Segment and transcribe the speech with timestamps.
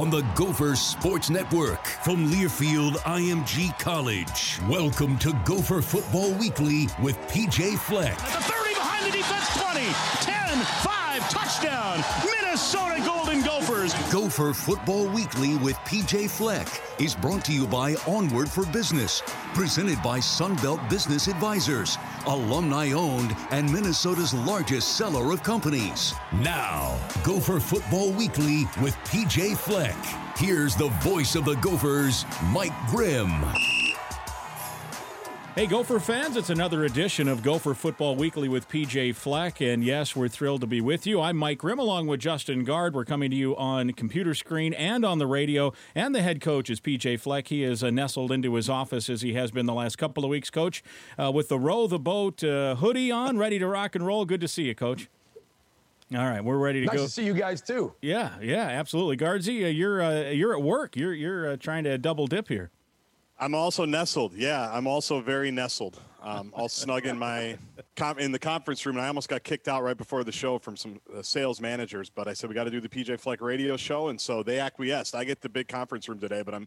[0.00, 4.58] On the Gopher Sports Network from Learfield IMG College.
[4.66, 8.18] Welcome to Gopher Football Weekly with PJ Fleck.
[8.22, 9.80] At the 30 behind the defense, 20,
[10.24, 13.92] 10, 5, touchdown, Minnesota Golden Gophers.
[14.12, 19.22] Gopher Football Weekly with PJ Fleck is brought to you by Onward for Business,
[19.54, 26.14] presented by Sunbelt Business Advisors, alumni owned and Minnesota's largest seller of companies.
[26.32, 29.96] Now, Gopher Football Weekly with PJ Fleck.
[30.36, 33.79] Here's the voice of the Gophers, Mike Grimm.
[35.60, 39.60] Hey, Gopher fans, it's another edition of Gopher Football Weekly with PJ Fleck.
[39.60, 41.20] And yes, we're thrilled to be with you.
[41.20, 42.94] I'm Mike Grimm along with Justin Guard.
[42.94, 45.74] We're coming to you on computer screen and on the radio.
[45.94, 47.48] And the head coach is PJ Fleck.
[47.48, 50.30] He is uh, nestled into his office as he has been the last couple of
[50.30, 50.82] weeks, coach,
[51.18, 54.24] uh, with the Row the Boat uh, hoodie on, ready to rock and roll.
[54.24, 55.10] Good to see you, coach.
[56.14, 56.92] All right, we're ready to go.
[56.92, 57.04] nice go.
[57.04, 57.92] to see you guys too.
[58.00, 59.16] Yeah, yeah, absolutely.
[59.16, 60.96] Guardsy, uh, you're uh, you're at work.
[60.96, 62.70] You're you're uh, trying to double dip here.
[63.40, 64.34] I'm also nestled.
[64.34, 65.98] Yeah, I'm also very nestled.
[66.22, 67.56] Um, all snug in my
[68.18, 70.76] in the conference room, and I almost got kicked out right before the show from
[70.76, 72.08] some uh, sales managers.
[72.10, 74.58] But I said we got to do the PJ Fleck radio show, and so they
[74.58, 75.14] acquiesced.
[75.14, 76.66] I get the big conference room today, but I'm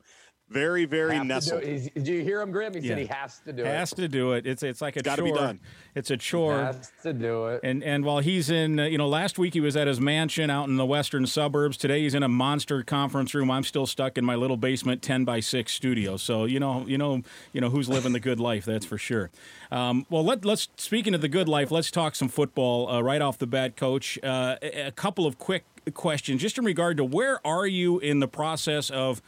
[0.50, 1.62] very, very Have nestled.
[1.62, 1.94] do it.
[1.96, 2.74] Did you hear him, Grimm?
[2.74, 2.90] He Yeah.
[2.90, 3.96] said he has to do Has it.
[3.96, 4.46] to do it.
[4.46, 5.32] It's it's like a It's gotta chore.
[5.32, 5.60] be done.
[5.96, 6.58] It's a chore.
[6.60, 7.62] Has to do it.
[7.64, 10.50] And and while he's in, uh, you know, last week he was at his mansion
[10.50, 11.78] out in the western suburbs.
[11.78, 13.50] Today he's in a monster conference room.
[13.50, 16.18] I'm still stuck in my little basement, ten by six studio.
[16.18, 17.24] So you know, you know,
[17.54, 18.66] you know who's living the good life.
[18.66, 19.32] That's for sure.
[19.74, 23.24] Um, well, let, let's speaking of the good life, let's talk some football uh, right
[23.24, 24.20] off the bat, Coach.
[24.22, 28.20] Uh, a, a couple of quick questions, just in regard to where are you in
[28.20, 29.20] the process of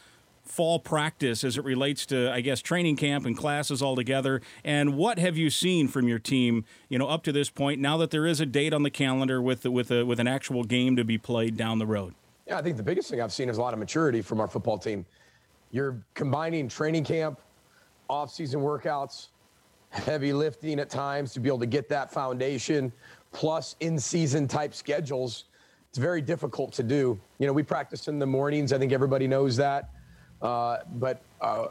[0.44, 4.40] fall practice as it relates to, I guess, training camp and classes all together?
[4.64, 7.82] And what have you seen from your team, you know, up to this point?
[7.82, 10.64] Now that there is a date on the calendar with with a, with an actual
[10.64, 12.14] game to be played down the road.
[12.46, 14.48] Yeah, I think the biggest thing I've seen is a lot of maturity from our
[14.48, 15.08] football team.
[15.72, 17.40] You're combining training camp,
[18.08, 19.30] off-season workouts,
[19.96, 22.92] heavy lifting at times to be able to get that foundation,
[23.32, 25.46] plus in-season type schedules.
[25.90, 27.20] It's very difficult to do.
[27.40, 28.74] You know, we practice in the mornings.
[28.74, 29.90] I think everybody knows that.
[30.42, 31.68] Uh, but uh,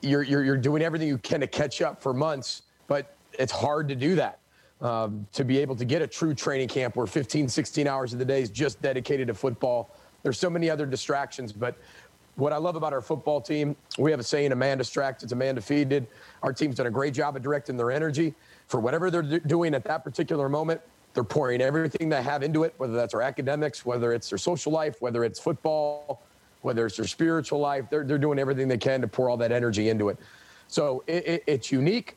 [0.00, 3.88] you're, you're, you're doing everything you can to catch up for months, but it's hard
[3.88, 4.38] to do that.
[4.80, 8.18] Um, to be able to get a true training camp where 15, 16 hours of
[8.18, 9.90] the day is just dedicated to football.
[10.22, 11.76] There's so many other distractions, but
[12.36, 15.32] what I love about our football team, we have a saying, a man distracted is
[15.32, 16.06] a man defeated.
[16.42, 18.34] Our team's done a great job of directing their energy
[18.66, 20.80] for whatever they're do- doing at that particular moment.
[21.12, 24.72] They're pouring everything they have into it, whether that's our academics, whether it's their social
[24.72, 26.22] life, whether it's football,
[26.62, 27.84] whether it's their spiritual life.
[27.88, 30.18] They're, they're doing everything they can to pour all that energy into it.
[30.66, 32.16] So it, it, it's unique.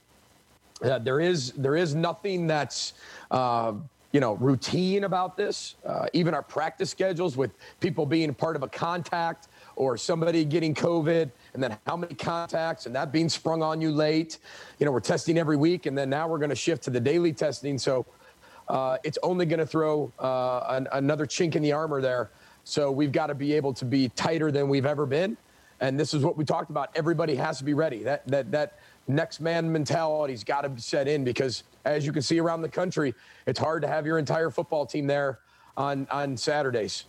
[0.81, 2.93] Uh, there is there is nothing that's
[3.31, 3.73] uh,
[4.11, 5.75] you know, routine about this.
[5.85, 9.47] Uh, even our practice schedules with people being part of a contact
[9.77, 13.91] or somebody getting COVID, and then how many contacts, and that being sprung on you
[13.91, 14.39] late.
[14.79, 16.99] You know, we're testing every week, and then now we're going to shift to the
[16.99, 17.77] daily testing.
[17.77, 18.05] So
[18.67, 22.31] uh, it's only going to throw uh, an, another chink in the armor there.
[22.63, 25.37] So we've got to be able to be tighter than we've ever been.
[25.79, 26.89] And this is what we talked about.
[26.95, 28.03] Everybody has to be ready.
[28.03, 32.23] That that that next man mentality's got to be set in because as you can
[32.23, 33.13] see around the country,
[33.45, 35.39] it's hard to have your entire football team there
[35.77, 37.05] on on Saturdays.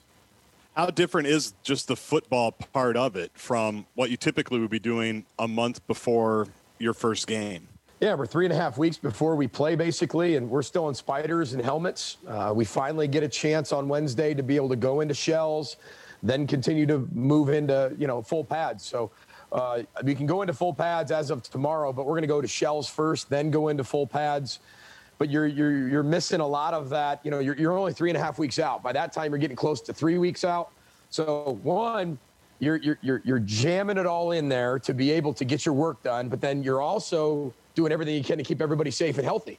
[0.79, 4.79] How different is just the football part of it from what you typically would be
[4.79, 6.47] doing a month before
[6.79, 7.67] your first game?
[7.99, 10.95] Yeah, we're three and a half weeks before we play, basically, and we're still in
[10.95, 12.19] spiders and helmets.
[12.29, 15.79] Uh, we finally get a chance on Wednesday to be able to go into shells,
[16.23, 18.85] then continue to move into you know full pads.
[18.85, 19.11] So
[19.51, 22.41] uh, we can go into full pads as of tomorrow, but we're going to go
[22.41, 24.61] to shells first, then go into full pads.
[25.19, 27.21] But you're you're you're missing a lot of that.
[27.25, 28.83] You know, you're you're only three and a half weeks out.
[28.83, 30.71] By that time, you're getting close to three weeks out.
[31.11, 32.19] So one,
[32.61, 35.75] you're you're you're, you're jamming it all in there to be able to get your
[35.75, 36.29] work done.
[36.29, 39.59] But then you're also doing everything you can to keep everybody safe and healthy.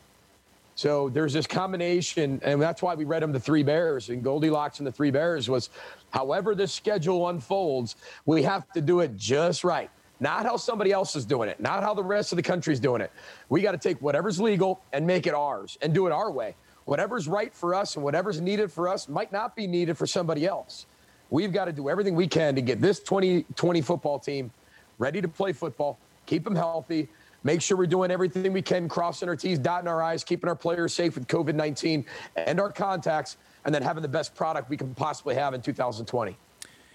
[0.76, 4.80] So there's this combination, and that's why we read them the Three Bears and Goldilocks
[4.80, 5.70] and the Three Bears was,
[6.12, 9.90] however the schedule unfolds, we have to do it just right.
[10.20, 13.02] Not how somebody else is doing it, not how the rest of the country's doing
[13.02, 13.12] it.
[13.48, 16.56] We got to take whatever's legal and make it ours and do it our way.
[16.86, 20.46] Whatever's right for us and whatever's needed for us might not be needed for somebody
[20.46, 20.88] else.
[21.30, 24.52] We've got to do everything we can to get this 2020 football team
[24.98, 27.08] ready to play football, keep them healthy,
[27.44, 30.56] make sure we're doing everything we can, crossing our T's, dotting our I's, keeping our
[30.56, 32.06] players safe with COVID 19
[32.36, 36.36] and our contacts, and then having the best product we can possibly have in 2020.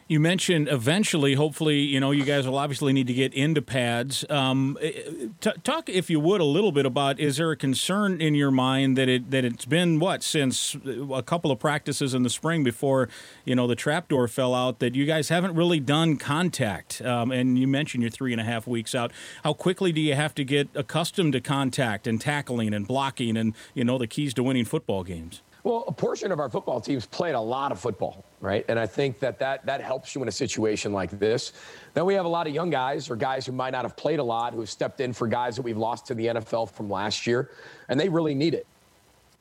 [0.06, 4.22] You mentioned eventually, hopefully, you know, you guys will obviously need to get into pads.
[4.28, 4.92] Um, eh,
[5.40, 8.50] t- talk, if you would, a little bit about is there a concern in your
[8.50, 10.76] mind that it that it's been what since
[11.10, 13.08] a couple of practices in the spring before
[13.46, 17.00] you know the trapdoor fell out that you guys haven't really done contact?
[17.00, 19.10] Um, and you mentioned you're three and a half weeks out.
[19.42, 23.54] How quickly do you have to get accustomed to contact and tackling and blocking and
[23.72, 25.40] you know the keys to winning football games?
[25.64, 28.66] Well, a portion of our football teams played a lot of football, right?
[28.68, 31.54] And I think that that, that helps you in a situation like this.
[31.94, 34.18] Then we have a lot of young guys or guys who might not have played
[34.18, 36.90] a lot who have stepped in for guys that we've lost to the NFL from
[36.90, 37.50] last year,
[37.88, 38.66] and they really need it.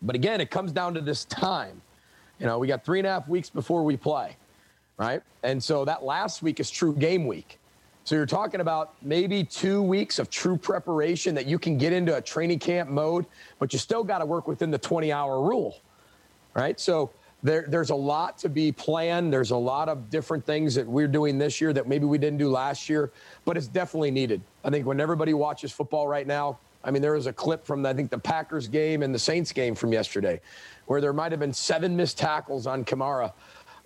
[0.01, 1.81] But again, it comes down to this time.
[2.39, 4.37] You know, we got three and a half weeks before we play,
[4.95, 5.21] right?
[5.43, 7.59] And so that last week is true game week.
[8.05, 12.15] So you're talking about maybe two weeks of true preparation that you can get into
[12.15, 13.25] a training camp mode,
[13.59, 15.81] but you still got to work within the 20 hour rule
[16.53, 16.79] right?
[16.79, 17.11] So
[17.43, 19.31] there, there's a lot to be planned.
[19.33, 22.39] There's a lot of different things that we're doing this year that maybe we didn't
[22.39, 23.11] do last year,
[23.43, 24.41] but it's definitely needed.
[24.63, 27.85] I think when everybody watches football right now, I mean, there was a clip from
[27.85, 30.41] I think the Packers game and the Saints game from yesterday,
[30.85, 33.31] where there might have been seven missed tackles on Kamara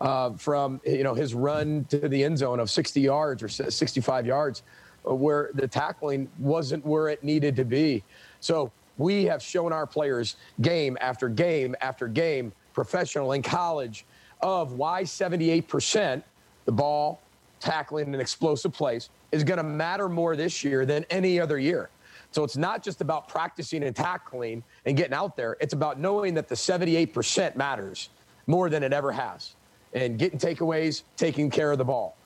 [0.01, 4.25] uh, from you know his run to the end zone of 60 yards or 65
[4.25, 4.63] yards,
[5.07, 8.03] uh, where the tackling wasn't where it needed to be.
[8.39, 14.05] So we have shown our players game after game after game, professional and college,
[14.41, 16.21] of why 78%,
[16.65, 17.21] the ball,
[17.59, 21.89] tackling, and explosive plays, is going to matter more this year than any other year.
[22.31, 25.57] So it's not just about practicing and tackling and getting out there.
[25.59, 28.09] It's about knowing that the 78% matters
[28.47, 29.55] more than it ever has.
[29.93, 32.17] And getting takeaways, taking care of the ball,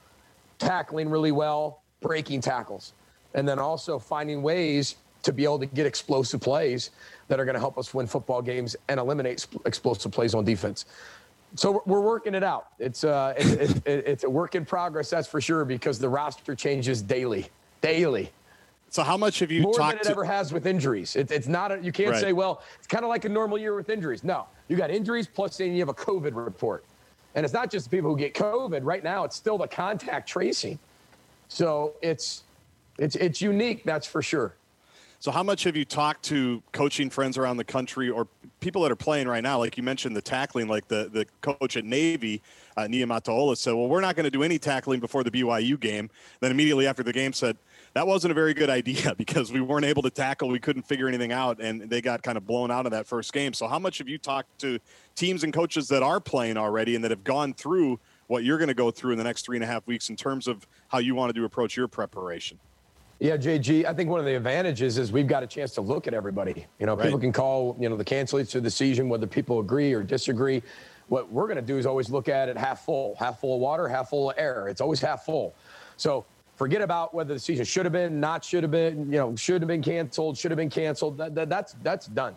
[0.57, 2.93] tackling really well, breaking tackles,
[3.33, 6.91] and then also finding ways to be able to get explosive plays
[7.27, 10.85] that are going to help us win football games and eliminate explosive plays on defense.
[11.55, 12.67] So we're working it out.
[12.79, 16.55] It's uh, it's, it's, it's a work in progress, that's for sure, because the roster
[16.55, 17.47] changes daily,
[17.81, 18.31] daily.
[18.89, 21.15] So how much have you more talked than it to- ever has with injuries?
[21.15, 21.71] It, it's not.
[21.71, 22.21] A, you can't Right.
[22.21, 24.23] say, well, it's kind of like a normal year with injuries.
[24.23, 26.85] No, you got injuries plus then you have a COVID report,
[27.35, 28.81] and it's not just the people who get COVID.
[28.83, 30.79] Right now, it's still the contact tracing.
[31.49, 32.43] So it's
[32.97, 34.53] it's it's unique, that's for sure.
[35.21, 38.27] So, how much have you talked to coaching friends around the country or
[38.59, 39.59] people that are playing right now?
[39.59, 42.41] Like you mentioned, the tackling, like the, the coach at Navy,
[42.75, 46.09] uh, Niumatalolo, said, Well, we're not going to do any tackling before the BYU game.
[46.39, 47.55] Then immediately after the game, said,
[47.93, 50.49] That wasn't a very good idea because we weren't able to tackle.
[50.49, 53.31] We couldn't figure anything out, and they got kind of blown out of that first
[53.31, 53.53] game.
[53.53, 54.79] So, how much have you talked to
[55.13, 58.69] teams and coaches that are playing already and that have gone through what you're going
[58.69, 60.97] to go through in the next three and a half weeks in terms of how
[60.97, 62.57] you wanted to approach your preparation?
[63.21, 66.07] Yeah, JG, I think one of the advantages is we've got a chance to look
[66.07, 66.65] at everybody.
[66.79, 69.93] You know, people can call, you know, the cancellation of the season, whether people agree
[69.93, 70.63] or disagree.
[71.07, 73.61] What we're going to do is always look at it half full, half full of
[73.61, 74.67] water, half full of air.
[74.69, 75.53] It's always half full.
[75.97, 76.25] So
[76.55, 79.61] forget about whether the season should have been, not should have been, you know, should
[79.61, 81.19] have been canceled, should have been canceled.
[81.19, 82.33] That, that, that's that's done.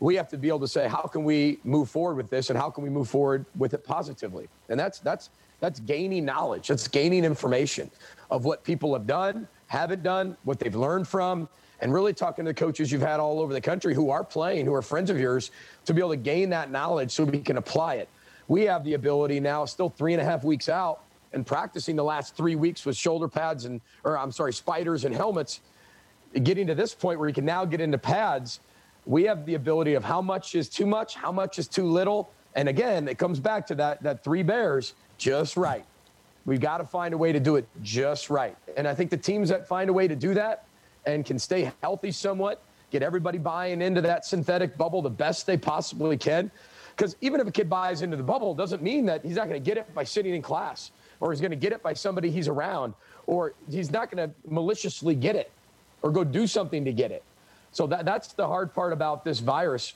[0.00, 2.58] we have to be able to say, how can we move forward with this and
[2.58, 4.48] how can we move forward with it positively?
[4.70, 5.28] And that's that's
[5.60, 6.68] that's gaining knowledge.
[6.68, 7.90] That's gaining information
[8.30, 11.48] of what people have done, haven't done, what they've learned from,
[11.80, 14.64] and really talking to the coaches you've had all over the country who are playing,
[14.64, 15.50] who are friends of yours,
[15.84, 18.08] to be able to gain that knowledge so we can apply it.
[18.48, 21.00] We have the ability now, still three and a half weeks out,
[21.32, 25.14] and practicing the last three weeks with shoulder pads and, or I'm sorry, spiders and
[25.14, 25.60] helmets,
[26.42, 28.60] getting to this point where you can now get into pads
[29.06, 32.30] we have the ability of how much is too much, how much is too little.
[32.54, 35.84] And again, it comes back to that that three bears just right.
[36.46, 38.56] We've got to find a way to do it just right.
[38.76, 40.64] And I think the teams that find a way to do that
[41.04, 45.56] and can stay healthy somewhat, get everybody buying into that synthetic bubble the best they
[45.56, 46.50] possibly can.
[46.96, 49.60] Because even if a kid buys into the bubble, doesn't mean that he's not going
[49.62, 52.30] to get it by sitting in class or he's going to get it by somebody
[52.30, 52.94] he's around
[53.26, 55.50] or he's not going to maliciously get it
[56.02, 57.22] or go do something to get it.
[57.72, 59.94] So that, that's the hard part about this virus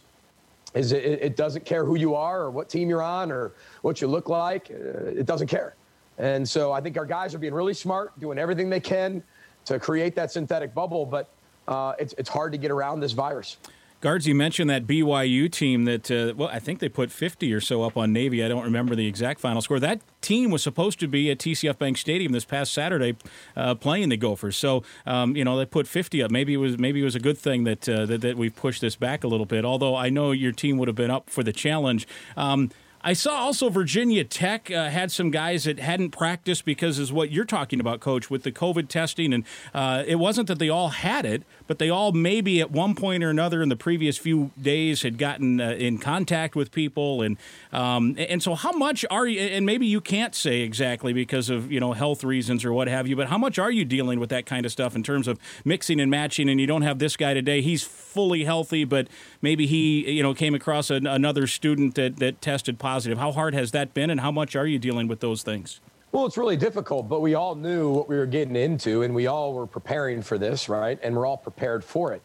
[0.74, 3.52] is it, it doesn't care who you are or what team you're on or
[3.82, 4.70] what you look like.
[4.70, 5.74] Uh, it doesn't care.
[6.20, 9.22] And so I think our guys are being really smart, doing everything they can
[9.64, 11.30] to create that synthetic bubble, but
[11.66, 13.56] uh, it's, it's hard to get around this virus.
[14.02, 17.60] Guards, you mentioned that BYU team that, uh, well, I think they put 50 or
[17.60, 18.42] so up on Navy.
[18.42, 19.78] I don't remember the exact final score.
[19.78, 23.16] That team was supposed to be at TCF Bank Stadium this past Saturday
[23.56, 24.56] uh, playing the Gophers.
[24.56, 26.30] So, um, you know, they put 50 up.
[26.30, 28.80] Maybe it was maybe it was a good thing that, uh, that, that we pushed
[28.80, 31.42] this back a little bit, although I know your team would have been up for
[31.42, 32.08] the challenge.
[32.38, 32.70] Um,
[33.02, 37.30] I saw also Virginia Tech uh, had some guys that hadn't practiced because is what
[37.30, 40.88] you're talking about, Coach, with the COVID testing, and uh, it wasn't that they all
[40.88, 44.50] had it, but they all maybe at one point or another in the previous few
[44.60, 47.38] days had gotten uh, in contact with people, and
[47.72, 49.40] um, and so how much are you?
[49.40, 53.06] And maybe you can't say exactly because of you know health reasons or what have
[53.06, 55.38] you, but how much are you dealing with that kind of stuff in terms of
[55.64, 56.50] mixing and matching?
[56.50, 59.08] And you don't have this guy today; he's fully healthy, but
[59.40, 63.18] maybe he you know came across an, another student that that tested positive positive.
[63.18, 65.80] How hard has that been, and how much are you dealing with those things?
[66.10, 69.28] Well, it's really difficult, but we all knew what we were getting into, and we
[69.28, 70.98] all were preparing for this, right?
[71.00, 72.20] And we're all prepared for it.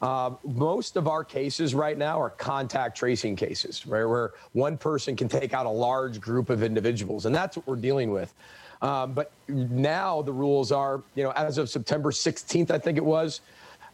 [0.00, 5.16] Uh, most of our cases right now are contact tracing cases, right, where one person
[5.16, 8.32] can take out a large group of individuals, and that's what we're dealing with.
[8.82, 13.04] Um, but now the rules are, you know, as of September 16th, I think it
[13.04, 13.40] was,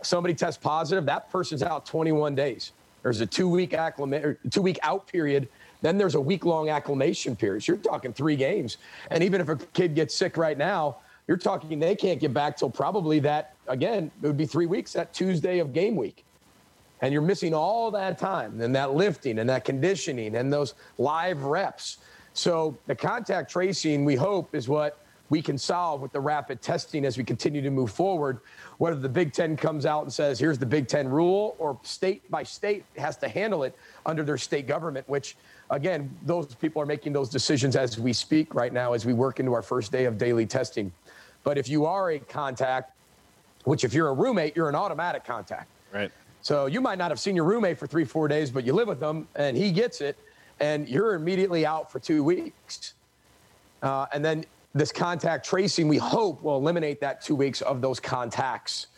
[0.03, 2.73] somebody tests positive, that person's out 21 days.
[3.03, 5.49] There's a two-week acclimate, two-week out period
[5.83, 7.63] then there's a week long acclimation period.
[7.63, 8.79] So you're talking three games.
[9.11, 10.97] And even if a kid gets sick right now,
[11.27, 14.93] you're talking they can't get back till probably that, again, it would be three weeks,
[14.95, 16.25] that Tuesday of game week.
[17.03, 21.45] And you're missing all that time and that lifting and that conditioning and those live
[21.45, 21.99] reps.
[22.35, 24.99] So the contact tracing, we hope, is what
[25.31, 28.41] we can solve with the rapid testing as we continue to move forward.
[28.79, 32.29] Whether the Big Ten comes out and says, here's the Big Ten rule, or state
[32.31, 35.37] by state has to handle it under their state government, which
[35.71, 39.41] again, those people are making those decisions as we speak right now, as we work
[39.41, 40.93] into our first day of daily testing.
[41.43, 42.93] But if you are a contact,
[43.65, 45.69] which if you're a roommate, you're an automatic contact.
[45.93, 46.11] Right.
[46.43, 48.89] So you might not have seen your roommate for three, four days, but you live
[48.89, 50.19] with them and he gets it,
[50.59, 52.95] and you're immediately out for two weeks.
[53.83, 57.99] Uh, and then this contact tracing, we hope, will eliminate that two weeks of those
[58.01, 58.89] contacts.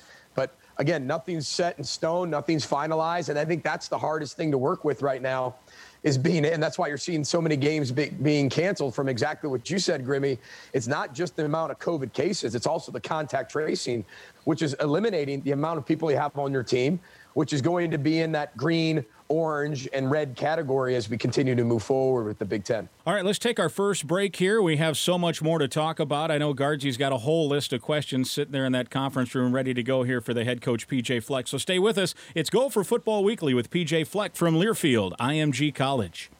[0.78, 3.28] Again, nothing's set in stone, nothing's finalized.
[3.28, 5.56] And I think that's the hardest thing to work with right now
[6.02, 9.48] is being, and that's why you're seeing so many games be, being canceled from exactly
[9.48, 10.38] what you said, Grimmy.
[10.72, 14.04] It's not just the amount of COVID cases, it's also the contact tracing,
[14.44, 16.98] which is eliminating the amount of people you have on your team,
[17.34, 21.54] which is going to be in that green, orange, and red category as we continue
[21.54, 22.88] to move forward with the Big Ten.
[23.06, 24.60] All right, let's take our first break here.
[24.60, 26.30] We have so much more to talk about.
[26.30, 29.54] I know Guardsy's got a whole list of questions sitting there in that conference room
[29.54, 31.48] ready to go here for the head coach, PJ Fleck.
[31.48, 32.14] So stay with us.
[32.34, 36.30] It's Gopher Football Weekly with PJ Fleck from Learfield, IMG College.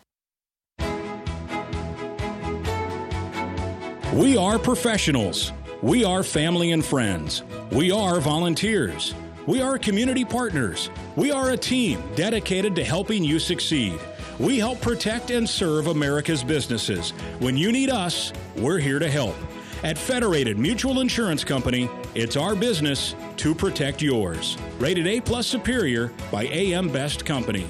[4.15, 5.53] We are professionals.
[5.81, 7.43] We are family and friends.
[7.71, 9.15] We are volunteers.
[9.47, 10.89] We are community partners.
[11.17, 13.99] We are a team dedicated to helping you succeed.
[14.39, 17.11] We help protect and serve America's businesses.
[17.41, 19.35] When you need us, we're here to help.
[19.83, 24.57] At Federated Mutual Insurance Company, it's our business to protect yours.
[24.79, 27.69] Rated A plus superior by AM Best Company.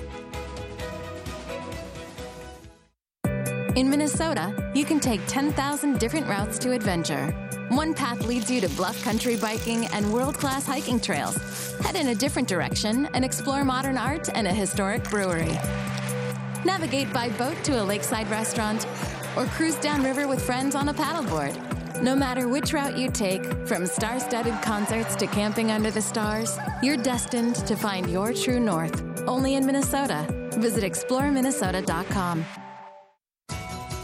[3.76, 7.35] In Minnesota, you can take 10,000 different routes to adventure.
[7.73, 11.38] One path leads you to bluff country biking and world class hiking trails.
[11.81, 15.59] Head in a different direction and explore modern art and a historic brewery.
[16.67, 18.87] Navigate by boat to a lakeside restaurant
[19.38, 21.57] or cruise downriver with friends on a paddleboard.
[22.02, 26.59] No matter which route you take, from star studded concerts to camping under the stars,
[26.83, 29.02] you're destined to find your true north.
[29.26, 30.26] only in Minnesota.
[30.59, 32.45] Visit exploreminnesota.com.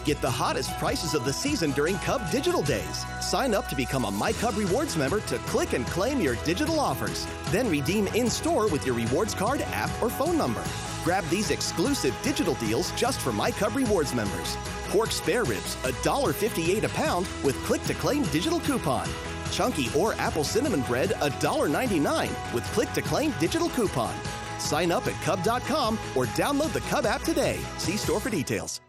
[0.08, 3.04] Get the hottest prices of the season during Cub Digital Days.
[3.20, 6.80] Sign up to become a My Cub Rewards member to click and claim your digital
[6.80, 7.26] offers.
[7.48, 10.64] Then redeem in store with your rewards card, app, or phone number.
[11.04, 14.56] Grab these exclusive digital deals just for My Cub Rewards members.
[14.88, 19.06] Pork spare ribs, $1.58 a pound with click to claim digital coupon.
[19.52, 24.16] Chunky or apple cinnamon bread, $1.99 with click to claim digital coupon.
[24.58, 27.60] Sign up at Cub.com or download the Cub app today.
[27.76, 28.80] See store for details.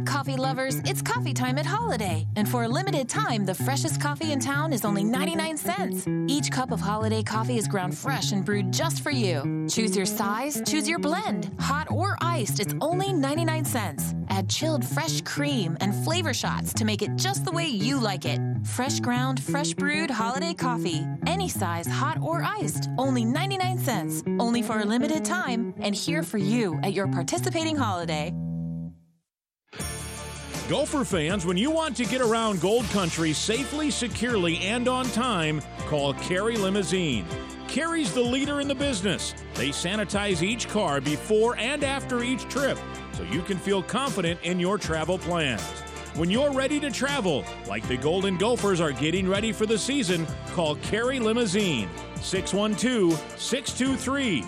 [0.00, 0.76] Up, coffee lovers.
[0.86, 2.26] It's coffee time at Holiday.
[2.36, 6.06] And for a limited time, the freshest coffee in town is only 99 cents.
[6.26, 9.66] Each cup of Holiday coffee is ground fresh and brewed just for you.
[9.68, 11.50] Choose your size, choose your blend.
[11.60, 14.14] Hot or iced, it's only 99 cents.
[14.30, 18.24] Add chilled fresh cream and flavor shots to make it just the way you like
[18.24, 18.40] it.
[18.64, 21.04] Fresh ground, fresh brewed Holiday coffee.
[21.26, 22.88] Any size, hot or iced.
[22.96, 24.22] Only 99 cents.
[24.38, 28.32] Only for a limited time and here for you at your participating Holiday.
[30.70, 35.60] Gopher fans, when you want to get around Gold Country safely, securely, and on time,
[35.88, 37.26] call Carey Limousine.
[37.66, 39.34] Carey's the leader in the business.
[39.54, 42.78] They sanitize each car before and after each trip
[43.14, 45.60] so you can feel confident in your travel plans.
[46.14, 50.24] When you're ready to travel, like the Golden Gophers are getting ready for the season,
[50.52, 51.88] call Carey Limousine
[52.20, 54.42] 612 623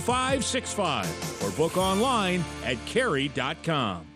[0.00, 4.11] 0565 or book online at carey.com.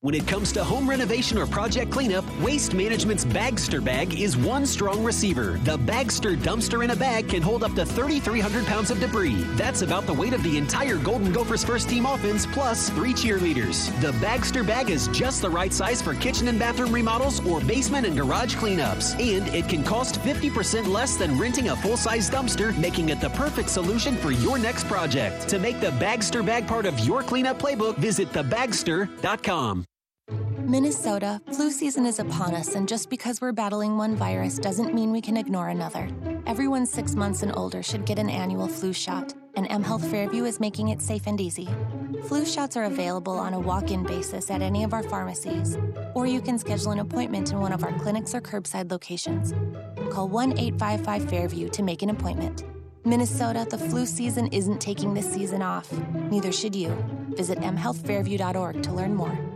[0.00, 4.64] When it comes to home renovation or project cleanup, Waste Management's Bagster Bag is one
[4.64, 5.58] strong receiver.
[5.64, 9.42] The Bagster dumpster in a bag can hold up to 3,300 pounds of debris.
[9.56, 13.90] That's about the weight of the entire Golden Gophers first team offense plus three cheerleaders.
[14.00, 18.06] The Bagster Bag is just the right size for kitchen and bathroom remodels or basement
[18.06, 19.14] and garage cleanups.
[19.14, 23.30] And it can cost 50% less than renting a full size dumpster, making it the
[23.30, 25.48] perfect solution for your next project.
[25.48, 29.87] To make the Bagster Bag part of your cleanup playbook, visit thebagster.com.
[30.68, 35.10] Minnesota, flu season is upon us, and just because we're battling one virus doesn't mean
[35.10, 36.10] we can ignore another.
[36.46, 40.60] Everyone six months and older should get an annual flu shot, and mHealth Fairview is
[40.60, 41.70] making it safe and easy.
[42.26, 45.78] Flu shots are available on a walk in basis at any of our pharmacies,
[46.12, 49.54] or you can schedule an appointment in one of our clinics or curbside locations.
[50.12, 52.64] Call 1 855 Fairview to make an appointment.
[53.06, 55.90] Minnesota, the flu season isn't taking this season off.
[56.30, 56.94] Neither should you.
[57.30, 59.47] Visit mhealthfairview.org to learn more.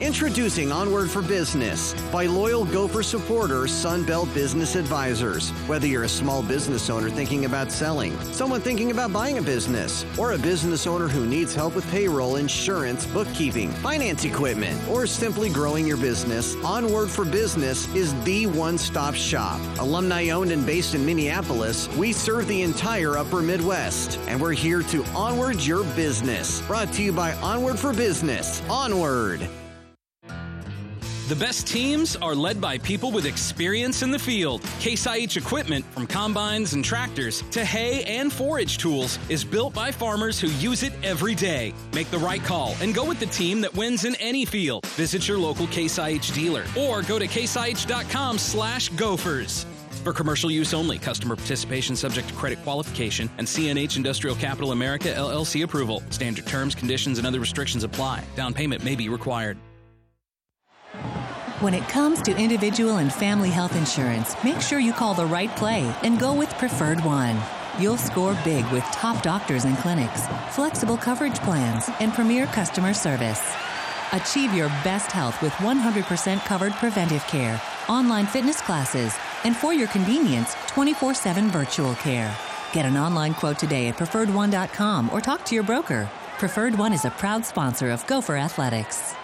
[0.00, 5.50] Introducing Onward for Business by loyal Gopher supporters Sunbelt Business Advisors.
[5.66, 10.06] Whether you're a small business owner thinking about selling, someone thinking about buying a business,
[10.16, 15.48] or a business owner who needs help with payroll, insurance, bookkeeping, finance equipment, or simply
[15.50, 19.60] growing your business, Onward for Business is the one stop shop.
[19.80, 24.82] Alumni owned and based in Minneapolis, we serve the entire upper Midwest, and we're here
[24.82, 26.62] to onward your business.
[26.68, 28.62] Brought to you by Onward for Business.
[28.70, 29.48] Onward.
[31.28, 34.62] The best teams are led by people with experience in the field.
[34.80, 39.92] Case IH equipment, from combines and tractors to hay and forage tools, is built by
[39.92, 41.74] farmers who use it every day.
[41.92, 44.86] Make the right call and go with the team that wins in any field.
[44.96, 49.66] Visit your local Case IH dealer or go to caseih.com slash gophers.
[50.02, 55.08] For commercial use only, customer participation subject to credit qualification and CNH Industrial Capital America
[55.08, 56.02] LLC approval.
[56.08, 58.24] Standard terms, conditions, and other restrictions apply.
[58.34, 59.58] Down payment may be required.
[61.60, 65.50] When it comes to individual and family health insurance, make sure you call the right
[65.56, 67.36] play and go with Preferred One.
[67.80, 73.42] You'll score big with top doctors and clinics, flexible coverage plans, and premier customer service.
[74.12, 79.88] Achieve your best health with 100% covered preventive care, online fitness classes, and for your
[79.88, 82.32] convenience, 24 7 virtual care.
[82.72, 86.08] Get an online quote today at preferredone.com or talk to your broker.
[86.38, 89.17] Preferred One is a proud sponsor of Gopher Athletics.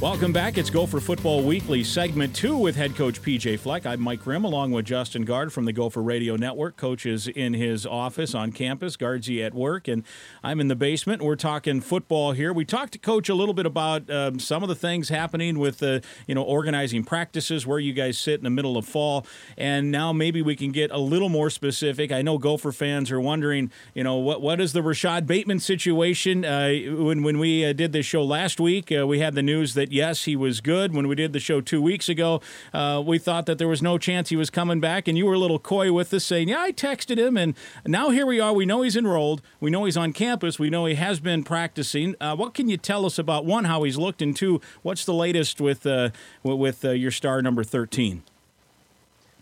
[0.00, 0.58] Welcome back.
[0.58, 3.84] It's Gopher Football Weekly, segment two with head coach PJ Fleck.
[3.84, 6.76] I'm Mike Grimm, along with Justin Guard from the Gopher Radio Network.
[6.76, 10.04] Coach is in his office on campus, Guardsy at work, and
[10.40, 11.20] I'm in the basement.
[11.20, 12.52] We're talking football here.
[12.52, 15.78] We talked to Coach a little bit about um, some of the things happening with
[15.78, 19.90] the, you know, organizing practices, where you guys sit in the middle of fall, and
[19.90, 22.12] now maybe we can get a little more specific.
[22.12, 26.44] I know Gopher fans are wondering, you know, what what is the Rashod Bateman situation?
[26.44, 29.74] Uh, when when we uh, did this show last week, uh, we had the news
[29.74, 30.94] that yes, he was good.
[30.94, 32.40] When we did the show two weeks ago,
[32.72, 35.34] uh, we thought that there was no chance he was coming back, and you were
[35.34, 37.54] a little coy with us, saying, "Yeah, I texted him," and
[37.86, 38.52] now here we are.
[38.52, 39.42] We know he's enrolled.
[39.60, 40.58] We know he's on campus.
[40.58, 42.14] We know he has been practicing.
[42.20, 45.14] Uh, what can you tell us about one how he's looked, and two, what's the
[45.14, 46.10] latest with uh,
[46.42, 48.22] with uh, your star number thirteen?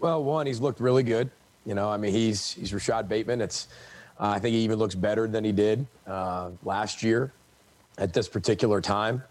[0.01, 1.31] Well, one, he's looked really good.
[1.65, 3.41] You know, I mean, he's he's Rashod Bateman.
[3.41, 3.69] It's
[4.21, 7.33] uh, I think he even looks better than he did uh, last year
[7.99, 9.23] at this particular time,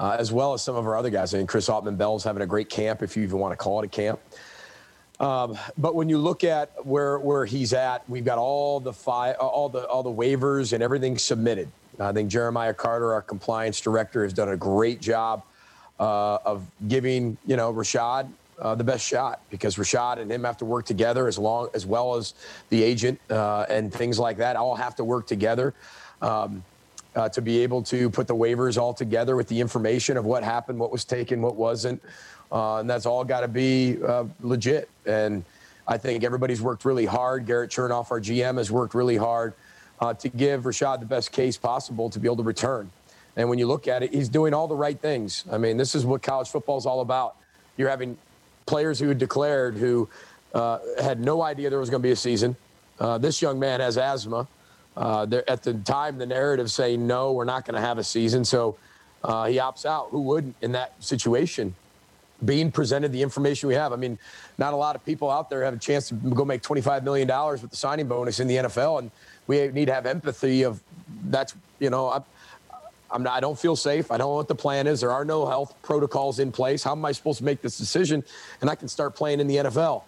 [0.00, 1.34] uh, as well as some of our other guys.
[1.34, 3.80] I mean, Chris Autman Bell's having a great camp, if you even want to call
[3.80, 4.20] it a camp.
[5.20, 9.34] Um, but when you look at where where he's at, we've got all the fi-
[9.34, 11.68] all the all the waivers and everything submitted.
[12.00, 15.44] I think Jeremiah Carter, our compliance director, has done a great job
[16.00, 20.56] uh, of giving you know Rashod uh, the best shot because Rashod and him have
[20.58, 22.34] to work together as long as well as
[22.70, 25.74] the agent uh, and things like that all have to work together
[26.20, 26.64] um,
[27.14, 30.42] uh, to be able to put the waivers all together with the information of what
[30.42, 32.02] happened, what was taken, what wasn't,
[32.50, 34.88] uh, and that's all got to be uh, legit.
[35.06, 35.44] And
[35.86, 37.46] I think everybody's worked really hard.
[37.46, 39.54] Gerrit Chernoff, our GM, has worked really hard
[40.00, 42.90] uh, to give Rashod the best case possible to be able to return.
[43.36, 45.44] And when you look at it, he's doing all the right things.
[45.50, 47.36] I mean, this is what college football is all about.
[47.76, 48.18] You're having
[48.66, 50.08] players who declared who
[50.54, 52.56] uh, had no idea there was going to be a season.
[52.98, 54.46] Uh, this young man has asthma.
[54.96, 58.44] Uh, at the time, the narrative saying, no, we're not going to have a season.
[58.44, 58.76] So
[59.24, 60.08] uh, he opts out.
[60.10, 61.74] Who wouldn't in that situation?
[62.44, 63.92] Being presented the information we have.
[63.92, 64.18] I mean,
[64.58, 67.28] not a lot of people out there have a chance to go make $25 million
[67.52, 68.98] with the signing bonus in the NFL.
[68.98, 69.10] And
[69.46, 70.82] we need to have empathy of
[71.24, 72.22] that's, you know, I,
[73.10, 74.10] I'm not, I don't feel safe.
[74.10, 75.00] I don't know what the plan is.
[75.00, 76.82] There are no health protocols in place.
[76.82, 78.24] How am I supposed to make this decision?
[78.60, 80.02] And I can start playing in the NFL.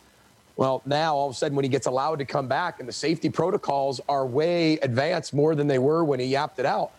[0.56, 2.92] Well, now all of a sudden, when he gets allowed to come back and the
[2.92, 6.92] safety protocols are way advanced more than they were when he yapped it out,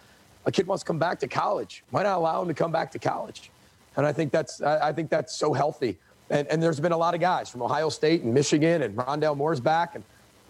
[0.46, 1.84] a kid wants to come back to college.
[1.90, 3.50] Why not allow him to come back to college?
[3.96, 5.98] And I think that's I think that's so healthy.
[6.30, 9.38] And, and there's been a lot of guys from Ohio State and Michigan and Rondale
[9.38, 9.96] Moore's back.
[9.96, 10.04] And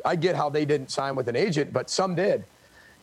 [0.03, 2.43] I get how they didn't sign with an agent, but some did.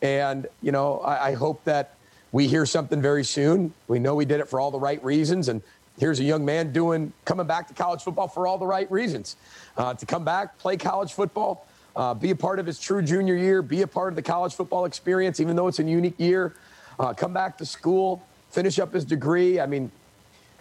[0.01, 1.95] And, you know, I, I hope that
[2.31, 3.73] we hear something very soon.
[3.87, 5.49] We know we did it for all the right reasons.
[5.49, 5.61] And
[5.99, 9.35] here's a young man doing coming back to college football for all the right reasons.
[9.77, 13.35] Uh, to come back, play college football, uh, be a part of his true junior
[13.35, 16.55] year, be a part of the college football experience, even though it's a unique year.
[16.99, 19.59] Uh, come back to school, finish up his degree.
[19.59, 19.91] I mean,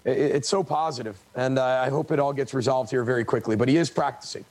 [0.05, 3.57] it, it's so positive, and uh, I hope it all gets resolved here very quickly.
[3.57, 4.45] But he is practicing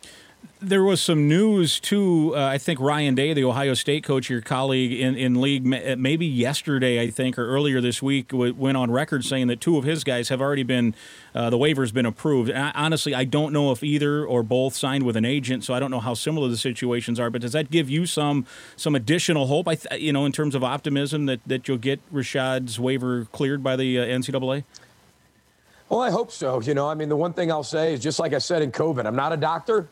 [0.62, 2.34] there was some news too.
[2.36, 5.96] Uh, I think Ryan Day, the Ohio State coach, your colleague in, in league, uh,
[5.98, 9.78] maybe yesterday, I think, or earlier this week, w- went on record saying that two
[9.78, 10.94] of his guys have already been
[11.34, 12.52] uh, the waiver's been approved.
[12.52, 15.80] I, honestly, I don't know if either or both signed with an agent, so I
[15.80, 17.32] don't know how similar the situations are.
[17.32, 19.68] But does that give you some some additional hope?
[19.68, 23.64] I th- you know, in terms of optimism that that you'll get Rashod's waiver cleared
[23.64, 24.64] by the uh, NCAA.
[25.90, 26.62] Well, I hope so.
[26.62, 28.72] You know, I mean, the one thing I'll say is just like I said in
[28.72, 29.88] COVID, I'm not a doctor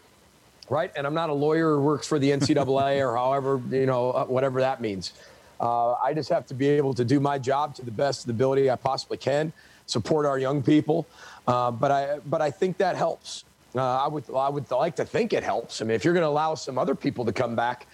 [0.69, 0.91] right?
[0.95, 4.25] And I'm not a lawyer who works for the NCAA or however, you know, uh,
[4.25, 5.13] whatever that means.
[5.59, 8.27] Uh, I just have to be able to do my job to the best of
[8.27, 9.51] the ability I possibly can,
[9.87, 11.05] support our young people.
[11.47, 13.43] Uh, but I, but I think that helps.
[13.75, 15.81] Uh, I would, I would like to think it helps.
[15.81, 17.87] I mean, if you're going to allow some other people to come back,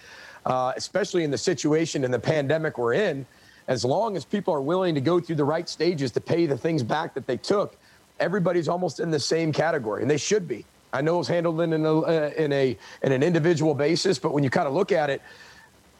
[0.44, 3.26] uh, especially in the situation in the pandemic we're in,
[3.68, 6.56] as long as people are willing to go through the right stages to pay the
[6.56, 7.76] things back that they took,
[8.20, 10.64] everybody's almost in the same category, and they should be.
[10.96, 14.42] I know it's handled in, a, uh, in a in an individual basis, but when
[14.42, 15.20] you kind of look at it,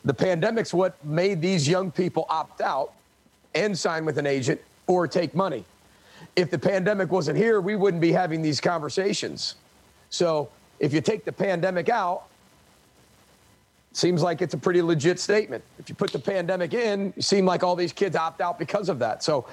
[0.06, 2.94] the pandemic's what made these young people opt out
[3.54, 5.66] and sign with an agent or take money.
[6.34, 9.56] If the pandemic wasn't here, we wouldn't be having these conversations.
[10.08, 12.22] So if you take the pandemic out,
[13.92, 15.62] seems like it's a pretty legit statement.
[15.78, 18.88] If you put the pandemic in, you seem like all these kids opt out because
[18.88, 19.22] of that.
[19.22, 19.46] So,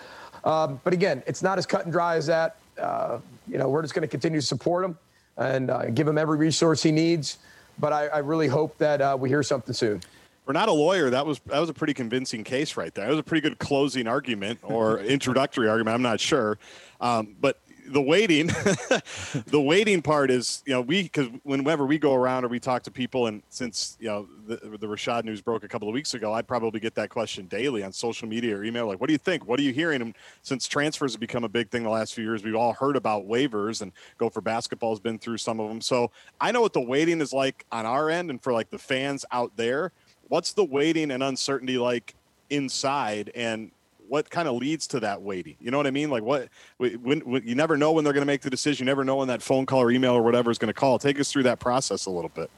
[0.46, 2.56] um, but again, it's not as cut and dry as that.
[2.78, 4.98] Uh, you know, we're just going to continue to support them
[5.38, 7.38] and uh, give him every resource he needs.
[7.80, 10.02] But I, I really hope that uh, we hear something soon.
[10.46, 11.10] We're not a lawyer.
[11.10, 13.06] That was that was a pretty convincing case right there.
[13.06, 15.96] That was a pretty good closing argument or introductory argument.
[15.96, 16.58] I'm not sure,
[17.00, 18.48] um, but the waiting,
[19.48, 22.84] the waiting part is, you know, we because whenever we go around or we talk
[22.84, 26.14] to people, and since you know the, the Rashod news broke a couple of weeks
[26.14, 28.88] ago, I probably get that question daily on social media or email.
[28.88, 29.48] Like, what do you think?
[29.48, 30.02] What are you hearing?
[30.02, 32.96] And since transfers have become a big thing the last few years, we've all heard
[32.96, 35.82] about waivers, and Gopher basketball has been through some of them.
[35.82, 38.80] So I know what the waiting is like on our end, and for like the
[38.80, 39.92] fans out there,
[40.28, 42.16] what's the waiting and uncertainty like
[42.50, 43.32] inside?
[43.36, 43.72] And
[44.14, 45.56] what kind of leads to that waiting?
[45.60, 46.12] You know what I mean?
[46.12, 46.48] Like what
[46.78, 48.86] when, when you never know when they're going to make the decision.
[48.86, 51.00] You never know when that phone call or email or whatever is going to call.
[51.00, 52.52] Take us through that process a little bit.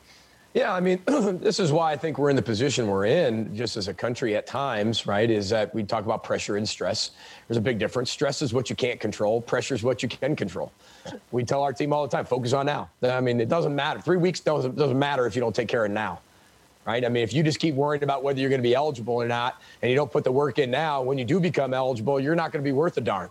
[0.53, 3.77] Yeah, I mean, this is why I think we're in the position we're in, just
[3.77, 5.31] as a country at times, right?
[5.31, 7.11] Is that we talk about pressure and stress.
[7.47, 8.11] There's a big difference.
[8.11, 10.73] Stress is what you can't control, pressure is what you can control.
[11.31, 12.89] We tell our team all the time focus on now.
[13.01, 14.01] I mean, it doesn't matter.
[14.01, 16.19] Three weeks doesn't, doesn't matter if you don't take care of now
[16.85, 17.03] right?
[17.03, 19.27] I mean, if you just keep worrying about whether you're going to be eligible or
[19.27, 22.35] not, and you don't put the work in now, when you do become eligible, you're
[22.35, 23.29] not going to be worth a darn.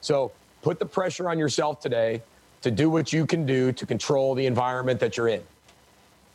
[0.00, 0.32] So
[0.62, 2.22] put the pressure on yourself today.
[2.62, 5.42] to do what you can do to control the environment that you're in.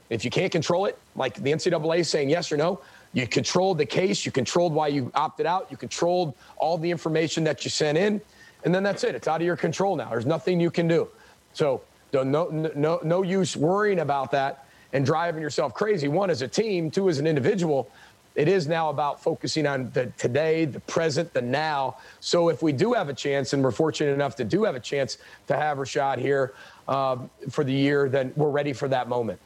[0.09, 2.81] If you can't control it, like the NCAA saying yes or no,
[3.13, 7.43] you controlled the case, you controlled why you opted out, you controlled all the information
[7.45, 8.21] that you sent in,
[8.63, 9.15] and then that's it.
[9.15, 10.09] It's out of your control now.
[10.09, 11.07] There's nothing you can do.
[11.53, 11.81] So
[12.13, 14.64] no, no, no use worrying about that
[14.95, 16.07] and driving yourself crazy.
[16.07, 17.89] One, as a team, two, as an individual.
[18.33, 21.97] It is now about focusing on the today, the present, the now.
[22.21, 24.79] So if we do have a chance, and we're fortunate enough to do have a
[24.79, 26.53] chance to have Rashod here
[26.87, 29.39] um, for the year, then we're ready for that moment.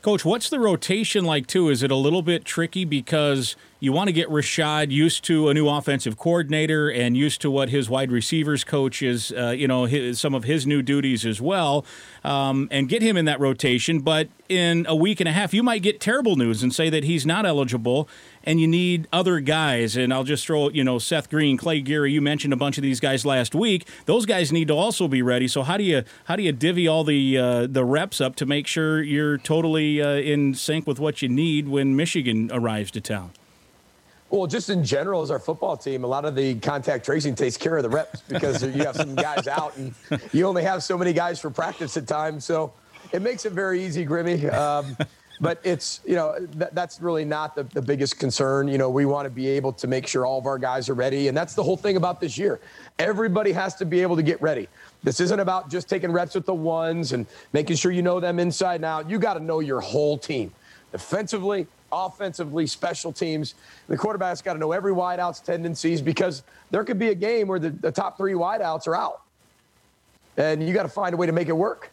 [0.00, 1.68] Coach, what's the rotation like too?
[1.68, 5.54] Is it a little bit tricky because you want to get Rashod used to a
[5.54, 9.86] new offensive coordinator and used to what his wide receivers coach is, uh, you know,
[9.86, 11.84] his, some of his new duties as well,
[12.22, 13.98] um, and get him in that rotation.
[13.98, 17.02] But in a week and a half, you might get terrible news and say that
[17.02, 18.08] he's not eligible,
[18.44, 19.96] and you need other guys.
[19.96, 22.12] And I'll just throw, you know, Seth Green, Clay Geary.
[22.12, 23.88] You mentioned a bunch of these guys last week.
[24.06, 25.48] Those guys need to also be ready.
[25.48, 28.46] So how do you how do you divvy all the uh, the reps up to
[28.46, 33.00] make sure you're totally uh, in sync with what you need when Michigan arrives to
[33.00, 33.32] town?
[34.32, 37.58] Well, just in general, as our football team, a lot of the contact tracing takes
[37.58, 39.94] care of the reps because you have some guys out and
[40.32, 42.46] you only have so many guys for practice at times.
[42.46, 42.72] So
[43.12, 44.50] it makes it very easy, Grimmy.
[44.50, 44.96] Um,
[45.38, 48.68] but it's you know th- that's really not the, the biggest concern.
[48.68, 50.94] You know we want to be able to make sure all of our guys are
[50.94, 51.28] ready.
[51.28, 52.58] And that's the whole thing about this year.
[52.98, 54.66] Everybody has to be able to get ready.
[55.02, 58.38] This isn't about just taking reps with the ones and making sure you know them
[58.38, 59.10] inside and out.
[59.10, 60.54] You got to know your whole team.
[60.90, 63.54] Defensively offensively special teams
[63.88, 67.58] the quarterback's got to know every wideout's tendencies because there could be a game where
[67.58, 69.22] the, the top three wideouts are out
[70.36, 71.90] and you got to find a way to make it work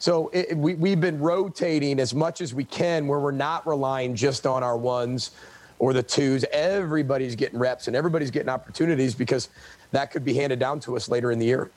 [0.00, 4.14] so it, we, we've been rotating as much as we can where we're not relying
[4.14, 5.32] just on our ones
[5.78, 6.42] or the twos.
[6.52, 9.50] Everybody's getting reps and everybody's getting opportunities because
[9.90, 11.70] that could be handed down to us later in the year.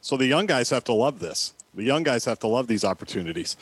[0.00, 1.54] So the young guys have to love this.
[1.74, 3.56] The young guys have to love these opportunities.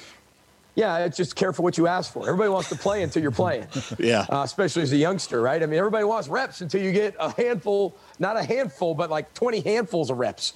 [0.78, 2.22] Yeah, it's just careful what you ask for.
[2.22, 3.66] Everybody wants to play until you're playing.
[3.98, 4.26] yeah.
[4.30, 5.60] Uh, especially as a youngster, right?
[5.60, 9.34] I mean, everybody wants reps until you get a handful, not a handful, but like
[9.34, 10.52] 20 handfuls of reps.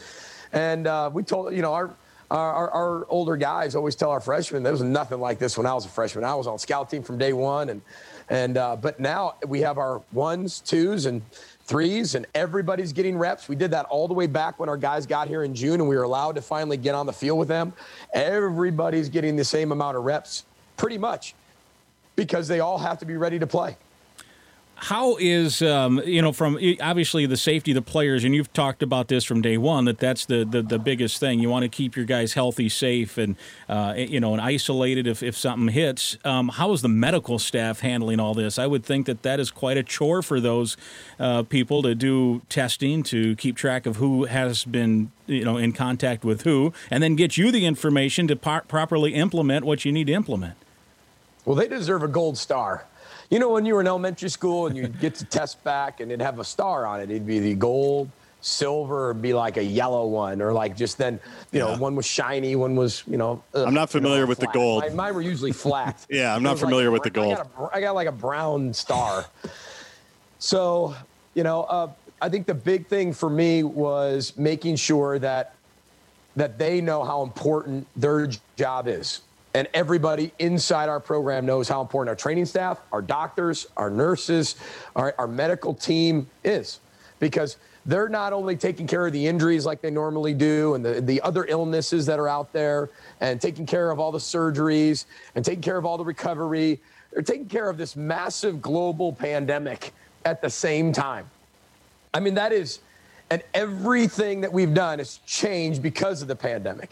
[0.53, 1.97] And uh, we told, you know, our
[2.31, 5.75] our, our, older guys always tell our freshmen there was nothing like this when I
[5.75, 6.25] was a freshman.
[6.25, 7.83] I was on scout team from day one, and
[8.31, 11.21] and uh, but now we have our ones, twos, and
[11.65, 13.49] threes, and everybody's getting reps.
[13.49, 15.89] We did that all the way back when our guys got here in June, and
[15.89, 17.73] we were allowed to finally get on the field with them.
[18.13, 20.45] Everybody's getting the same amount of reps,
[20.77, 21.35] pretty much,
[22.17, 23.77] because they all have to be ready to play
[24.83, 28.83] how is um, you know from obviously the safety of the players and you've talked
[28.83, 31.39] about this from day one that that's the the, the biggest thing.
[31.39, 33.37] You want to keep your guys healthy safe and
[33.69, 36.19] uh, you know and isolated if, if something hits.
[36.25, 38.59] Um, how is the medical staff handling all this?
[38.59, 40.77] I would think that that is quite a chore for those
[41.21, 45.73] uh, people to do testing to keep track of who has been you know in
[45.73, 50.09] contact with who and then get you the information to properly implement what you need
[50.09, 50.57] to implement.
[51.45, 52.87] Well they deserve a gold star
[53.33, 56.13] you know, when you were in elementary school and you'd get to test back and
[56.13, 58.11] it'd have a star on it, it'd be the gold,
[58.43, 61.19] silver, or be like a yellow one, or like just then,
[61.51, 63.43] you know, one was shiny, one was, you know.
[63.55, 64.53] Ugh, I'm not familiar you know, with flat.
[64.53, 64.83] the gold.
[64.83, 66.05] Mine, mine, were usually flat.
[66.11, 67.33] yeah, I'm not familiar like, with the gold.
[67.33, 69.25] I got, a, I got, like a brown star.
[70.39, 70.95] so,
[71.33, 71.91] you know, uh,
[72.21, 75.55] I think the big thing for me was making sure that
[76.37, 79.21] that they know how important their job is
[79.55, 84.57] and everybody inside our program knows how important our training staff, our doctors, our nurses,
[84.97, 86.81] our, our medical team is
[87.21, 91.01] because they're not only taking care of the injuries like they normally do and the,
[91.01, 95.45] the other illnesses that are out there and taking care of all the surgeries and
[95.45, 96.81] taking care of all the recovery,
[97.13, 99.93] they're taking care of this massive global pandemic
[100.25, 101.29] at the same time.
[102.15, 102.81] I mean, that is,
[103.31, 106.91] and everything that we've done has changed because of the pandemic.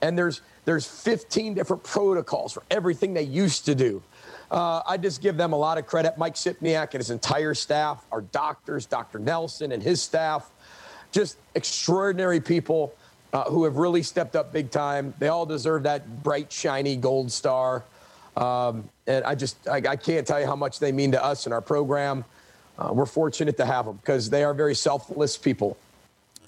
[0.00, 4.02] And there's, there's 15 different protocols for everything they used to do.
[4.50, 6.18] Uh, I just give them a lot of credit.
[6.18, 9.18] Mike Sipniak and his entire staff, our doctors, Dr.
[9.18, 10.50] Nelson and his staff,
[11.10, 12.94] just extraordinary people
[13.32, 15.14] uh, who have really stepped up big time.
[15.18, 17.82] They all deserve that bright, shiny gold star.
[18.36, 21.44] Um, and I just, I, I, can't tell you how much they mean to us
[21.46, 22.24] and our program.
[22.78, 25.76] Uh, we're fortunate to have them because they are very selfless people.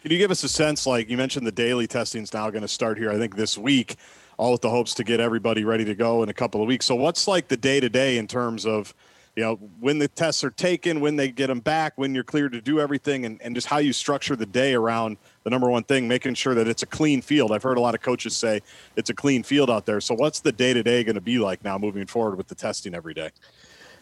[0.05, 0.87] Can you give us a sense?
[0.87, 3.11] Like you mentioned, the daily testing is now going to start here.
[3.11, 3.97] I think this week,
[4.37, 6.85] all with the hopes to get everybody ready to go in a couple of weeks.
[6.85, 8.93] So, what's like the day to day in terms of,
[9.35, 12.53] you know, when the tests are taken, when they get them back, when you're cleared
[12.53, 15.85] to do everything, and, and just how you structure the day around the number one
[15.85, 17.51] thing, making sure that it's a clean field.
[17.51, 18.61] I've heard a lot of coaches say
[18.97, 20.03] it's a clean field out there.
[20.03, 22.55] So, what's the day to day going to be like now moving forward with the
[22.55, 23.31] testing every day?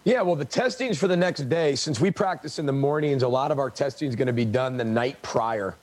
[0.03, 1.77] Yeah, well, the testing's for the next day.
[1.77, 4.45] Since we practice in the mornings, a lot of our testing is going to be
[4.45, 5.77] done the night prior.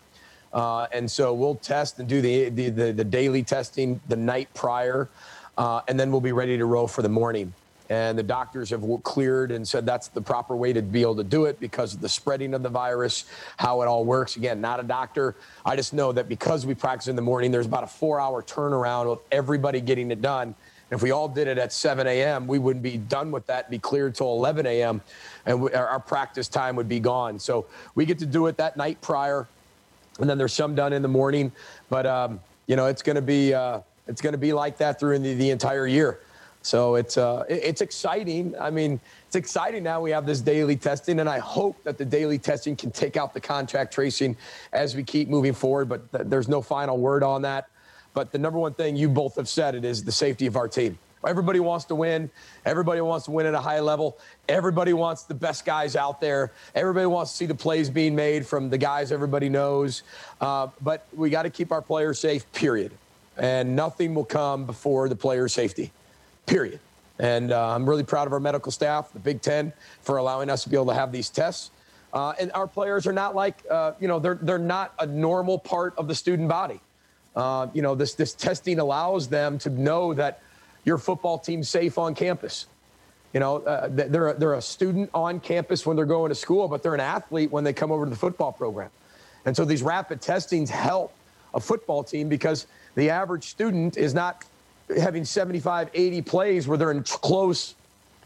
[0.53, 4.51] Uh, and so we'll test and do the, the, the, the daily testing the night
[4.53, 5.09] prior,
[5.57, 7.53] uh, and then we'll be ready to roll for the morning.
[7.89, 11.23] And the doctors have cleared and said that's the proper way to be able to
[11.23, 13.25] do it because of the spreading of the virus,
[13.57, 14.35] how it all works.
[14.35, 15.35] Again, not a doctor.
[15.65, 18.43] I just know that because we practice in the morning, there's about a four hour
[18.43, 20.53] turnaround of everybody getting it done.
[20.91, 23.69] And if we all did it at 7 a.m., we wouldn't be done with that,
[23.69, 25.01] be cleared till 11 a.m.,
[25.45, 27.39] and we, our practice time would be gone.
[27.39, 29.47] So we get to do it that night prior,
[30.19, 31.51] and then there's some done in the morning.
[31.89, 34.99] But um, you know, it's going to be uh, it's going to be like that
[34.99, 36.19] through the, the entire year.
[36.62, 38.53] So it's uh, it's exciting.
[38.60, 42.05] I mean, it's exciting now we have this daily testing, and I hope that the
[42.05, 44.36] daily testing can take out the contact tracing
[44.73, 45.88] as we keep moving forward.
[45.88, 47.69] But th- there's no final word on that.
[48.13, 50.67] But the number one thing you both have said it is the safety of our
[50.67, 50.97] team.
[51.27, 52.29] Everybody wants to win.
[52.65, 54.17] Everybody wants to win at a high level.
[54.47, 56.51] Everybody wants the best guys out there.
[56.75, 60.03] Everybody wants to see the plays being made from the guys everybody knows.
[60.39, 62.91] Uh, but we got to keep our players safe, period.
[63.38, 65.91] And nothing will come before the player safety,
[66.45, 66.79] period.
[67.19, 70.63] And uh, I'm really proud of our medical staff, the Big Ten, for allowing us
[70.63, 71.71] to be able to have these tests.
[72.13, 75.60] Uh, and our players are not like, uh, you know, they're, they're not a normal
[75.60, 76.79] part of the student body.
[77.36, 80.41] Uh, you know, this, this testing allows them to know that
[80.85, 82.67] your football team safe on campus.
[83.33, 86.67] You know, uh, they're, a, they're a student on campus when they're going to school,
[86.67, 88.89] but they're an athlete when they come over to the football program.
[89.45, 91.13] And so these rapid testings help
[91.53, 94.45] a football team because the average student is not
[94.97, 97.75] having 75, 80 plays where they're in close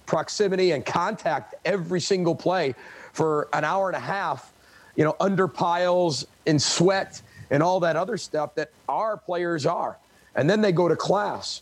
[0.06, 2.76] proximity and contact every single play
[3.12, 4.54] for an hour and a half,
[4.96, 9.98] you know, under piles in sweat and all that other stuff that our players are.
[10.36, 11.62] And then they go to class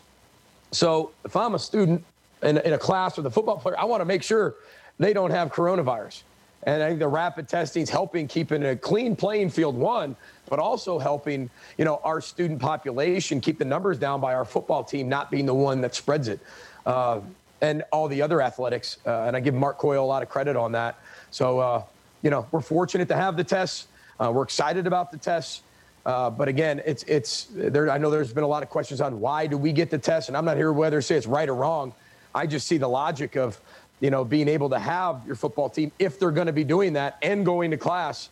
[0.72, 2.04] so if I'm a student
[2.44, 4.56] in, in a class with a football player, I want to make sure
[5.00, 6.24] they don't have coronavirus.
[6.64, 10.16] And I think the rapid testing is helping keeping a clean playing field, one,
[10.48, 14.84] but also helping, you know, our student population keep the numbers down by our football
[14.84, 16.40] team not being the one that spreads it.
[16.86, 17.22] Uh,
[17.62, 18.98] and all the other athletics.
[19.06, 20.98] Uh, and I give Mark Coyle a lot of credit on that.
[21.30, 21.84] So, uh,
[22.22, 23.88] you know, we're fortunate to have the tests.
[24.20, 25.62] Uh, we're excited about the tests.
[26.06, 27.90] Uh, but again, it's it's there.
[27.90, 30.30] I know there's been a lot of questions on why do we get the test,
[30.30, 31.94] and I'm not here whether to say it's right or wrong.
[32.34, 33.60] I just see the logic of,
[34.00, 36.94] you know, being able to have your football team if they're going to be doing
[36.94, 38.30] that and going to class.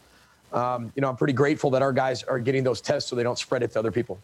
[0.51, 3.23] Um, you know, I'm pretty grateful that our guys are getting those tests so they
[3.23, 4.19] don't spread it to other people.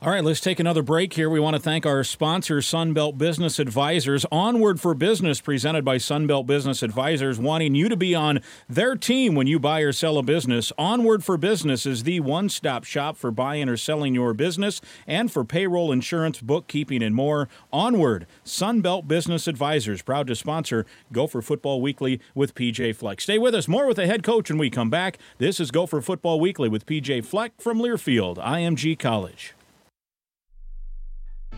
[0.00, 1.28] All right, let's take another break here.
[1.28, 4.24] We want to thank our sponsor, Sunbelt Business Advisors.
[4.30, 9.34] Onward for Business, presented by Sunbelt Business Advisors, wanting you to be on their team
[9.34, 10.70] when you buy or sell a business.
[10.78, 15.32] Onward for Business is the one stop shop for buying or selling your business and
[15.32, 17.48] for payroll, insurance, bookkeeping, and more.
[17.72, 23.20] Onward, Sunbelt Business Advisors, proud to sponsor Gopher Football Weekly with PJ Fleck.
[23.20, 23.66] Stay with us.
[23.66, 25.18] More with the head coach when we come back.
[25.38, 29.54] This is Gopher Football Weekly with PJ Fleck from Learfield, IMG College.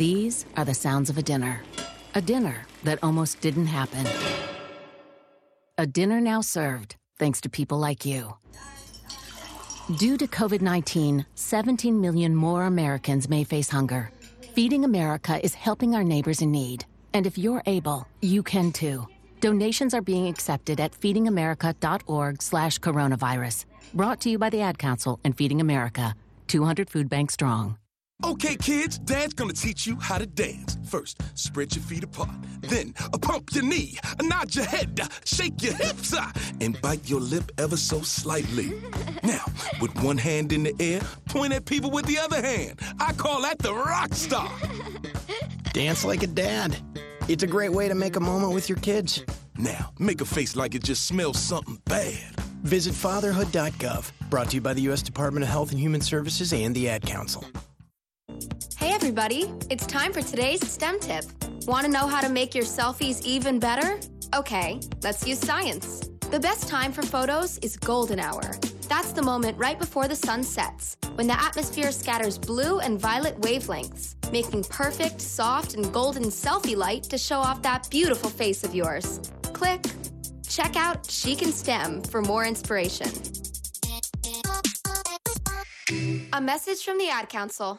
[0.00, 1.62] These are the sounds of a dinner.
[2.14, 4.06] A dinner that almost didn't happen.
[5.76, 8.34] A dinner now served thanks to people like you.
[9.98, 14.10] Due to COVID 19, 17 million more Americans may face hunger.
[14.54, 16.86] Feeding America is helping our neighbors in need.
[17.12, 19.06] And if you're able, you can too.
[19.40, 23.66] Donations are being accepted at feedingamerica.org slash coronavirus.
[23.92, 26.14] Brought to you by the Ad Council and Feeding America,
[26.46, 27.76] 200 Food Bank Strong.
[28.22, 30.78] Okay, kids, Dad's gonna teach you how to dance.
[30.86, 32.34] First, spread your feet apart.
[32.60, 36.30] Then, uh, pump your knee, uh, nod your head, uh, shake your hips, uh,
[36.60, 38.72] and bite your lip ever so slightly.
[39.22, 39.44] Now,
[39.80, 42.80] with one hand in the air, point at people with the other hand.
[42.98, 44.50] I call that the rock star.
[45.72, 46.76] Dance like a dad.
[47.28, 49.24] It's a great way to make a moment with your kids.
[49.56, 52.34] Now, make a face like it just smells something bad.
[52.62, 54.10] Visit fatherhood.gov.
[54.28, 55.02] Brought to you by the U.S.
[55.02, 57.44] Department of Health and Human Services and the Ad Council.
[58.80, 61.26] Hey everybody, it's time for today's STEM tip.
[61.66, 64.00] Want to know how to make your selfies even better?
[64.34, 66.08] Okay, let's use science.
[66.30, 68.40] The best time for photos is golden hour.
[68.88, 73.38] That's the moment right before the sun sets, when the atmosphere scatters blue and violet
[73.42, 78.74] wavelengths, making perfect, soft, and golden selfie light to show off that beautiful face of
[78.74, 79.20] yours.
[79.52, 79.84] Click.
[80.48, 83.10] Check out She Can STEM for more inspiration.
[86.32, 87.78] A message from the ad council.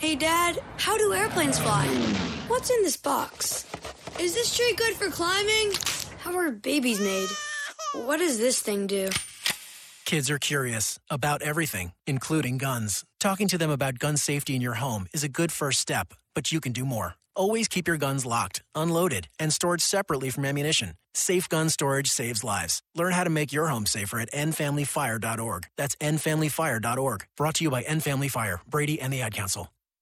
[0.00, 1.86] Hey, Dad, how do airplanes fly?
[2.48, 3.66] What's in this box?
[4.18, 5.72] Is this tree good for climbing?
[6.20, 7.28] How are babies made?
[8.06, 9.10] What does this thing do?
[10.06, 13.04] Kids are curious about everything, including guns.
[13.18, 16.50] Talking to them about gun safety in your home is a good first step, but
[16.50, 17.16] you can do more.
[17.36, 20.94] Always keep your guns locked, unloaded, and stored separately from ammunition.
[21.12, 22.80] Safe gun storage saves lives.
[22.94, 25.66] Learn how to make your home safer at endfamilyfire.org.
[25.76, 27.26] That's endfamilyfire.org.
[27.36, 29.68] Brought to you by End Family Fire, Brady, and the Ad Council.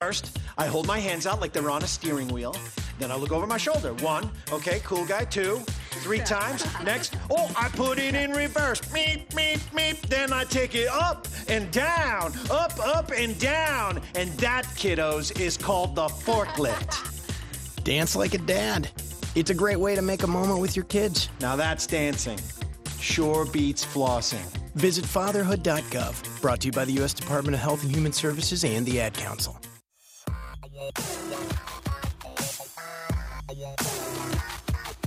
[0.00, 2.56] First, I hold my hands out like they're on a steering wheel.
[2.98, 3.92] Then I look over my shoulder.
[3.96, 5.26] One, okay, cool guy.
[5.26, 5.58] Two,
[6.00, 6.64] three times.
[6.82, 8.80] Next, oh, I put it in reverse.
[8.80, 10.00] Meep, meep, meep.
[10.08, 14.00] Then I take it up and down, up, up, and down.
[14.14, 17.84] And that, kiddos, is called the forklift.
[17.84, 18.88] Dance like a dad.
[19.34, 21.28] It's a great way to make a moment with your kids.
[21.42, 22.38] Now that's dancing.
[22.98, 24.46] Sure beats flossing.
[24.76, 26.40] Visit fatherhood.gov.
[26.40, 27.12] Brought to you by the U.S.
[27.12, 29.59] Department of Health and Human Services and the Ad Council.
[33.60, 33.99] Yeah.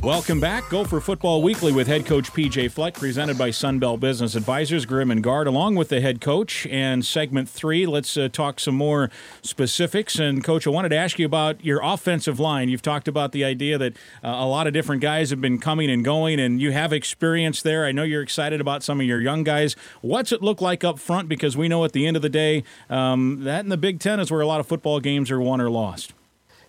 [0.03, 0.67] Welcome back.
[0.69, 5.23] Gopher Football Weekly with head coach PJ Fleck, presented by Sunbelt Business Advisors, Grimm and
[5.23, 6.67] Guard, along with the head coach.
[6.67, 9.09] And segment three, let's uh, talk some more
[9.43, 10.19] specifics.
[10.19, 12.67] And, coach, I wanted to ask you about your offensive line.
[12.67, 15.89] You've talked about the idea that uh, a lot of different guys have been coming
[15.89, 17.85] and going, and you have experience there.
[17.85, 19.73] I know you're excited about some of your young guys.
[20.01, 21.29] What's it look like up front?
[21.29, 24.19] Because we know at the end of the day, um, that in the Big Ten
[24.19, 26.13] is where a lot of football games are won or lost.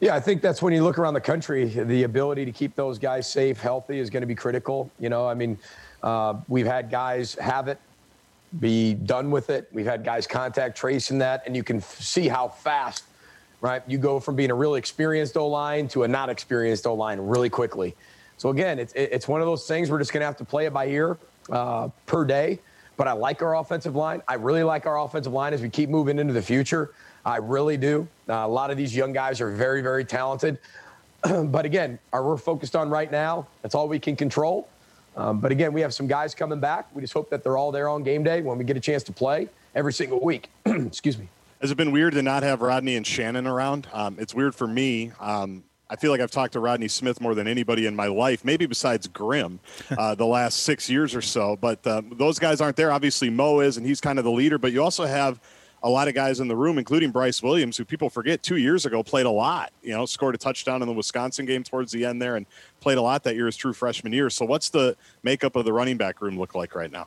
[0.05, 2.99] Yeah, I think that's when you look around the country, the ability to keep those
[2.99, 4.91] guys safe, healthy is going to be critical.
[5.01, 5.57] You know, I mean,
[6.03, 7.79] uh, we've had guys have it,
[8.61, 9.67] be done with it.
[9.73, 13.05] We've had guys contact tracing that, and you can f- see how fast,
[13.63, 13.83] right?
[13.87, 17.19] You go from being a really experienced O line to a not experienced O line
[17.19, 17.95] really quickly.
[18.37, 20.67] So again, it's it's one of those things we're just going to have to play
[20.67, 21.17] it by ear
[21.49, 22.59] uh, per day.
[22.99, 24.21] But I like our offensive line.
[24.29, 26.91] I really like our offensive line as we keep moving into the future.
[27.25, 28.07] I really do.
[28.29, 30.59] Uh, a lot of these young guys are very, very talented.
[31.23, 33.47] but again, are we're focused on right now?
[33.63, 34.69] That's all we can control.
[35.17, 36.89] Um, but again, we have some guys coming back.
[36.95, 39.03] We just hope that they're all there on game day when we get a chance
[39.05, 40.51] to play every single week.
[40.67, 41.29] Excuse me.
[41.61, 43.87] Has it been weird to not have Rodney and Shannon around?
[43.93, 45.13] Um, it's weird for me.
[45.21, 48.45] Um, I feel like I've talked to Rodney Smith more than anybody in my life,
[48.45, 49.61] maybe besides Grimm,
[49.97, 51.57] uh, the last six years or so.
[51.57, 52.91] But uh, those guys aren't there.
[52.91, 54.59] Obviously, Mo is, and he's kind of the leader.
[54.59, 55.41] But you also have
[55.85, 58.87] a lot of guys in the room, including Bryce Williams, who people forget two years
[58.87, 59.71] ago played a lot.
[59.83, 62.47] You know, scored a touchdown in the Wisconsin game towards the end there, and
[62.81, 64.31] played a lot that year as true freshman year.
[64.31, 67.07] So, what's the makeup of the running back room look like right now?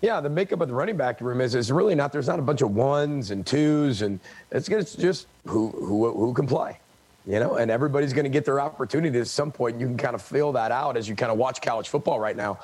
[0.00, 2.10] Yeah, the makeup of the running back room is is really not.
[2.10, 4.18] There's not a bunch of ones and twos, and
[4.50, 6.78] it's, it's just who who who can play.
[7.26, 9.78] You know, and everybody's going to get their opportunity at some point.
[9.78, 12.36] You can kind of feel that out as you kind of watch college football right
[12.36, 12.58] now.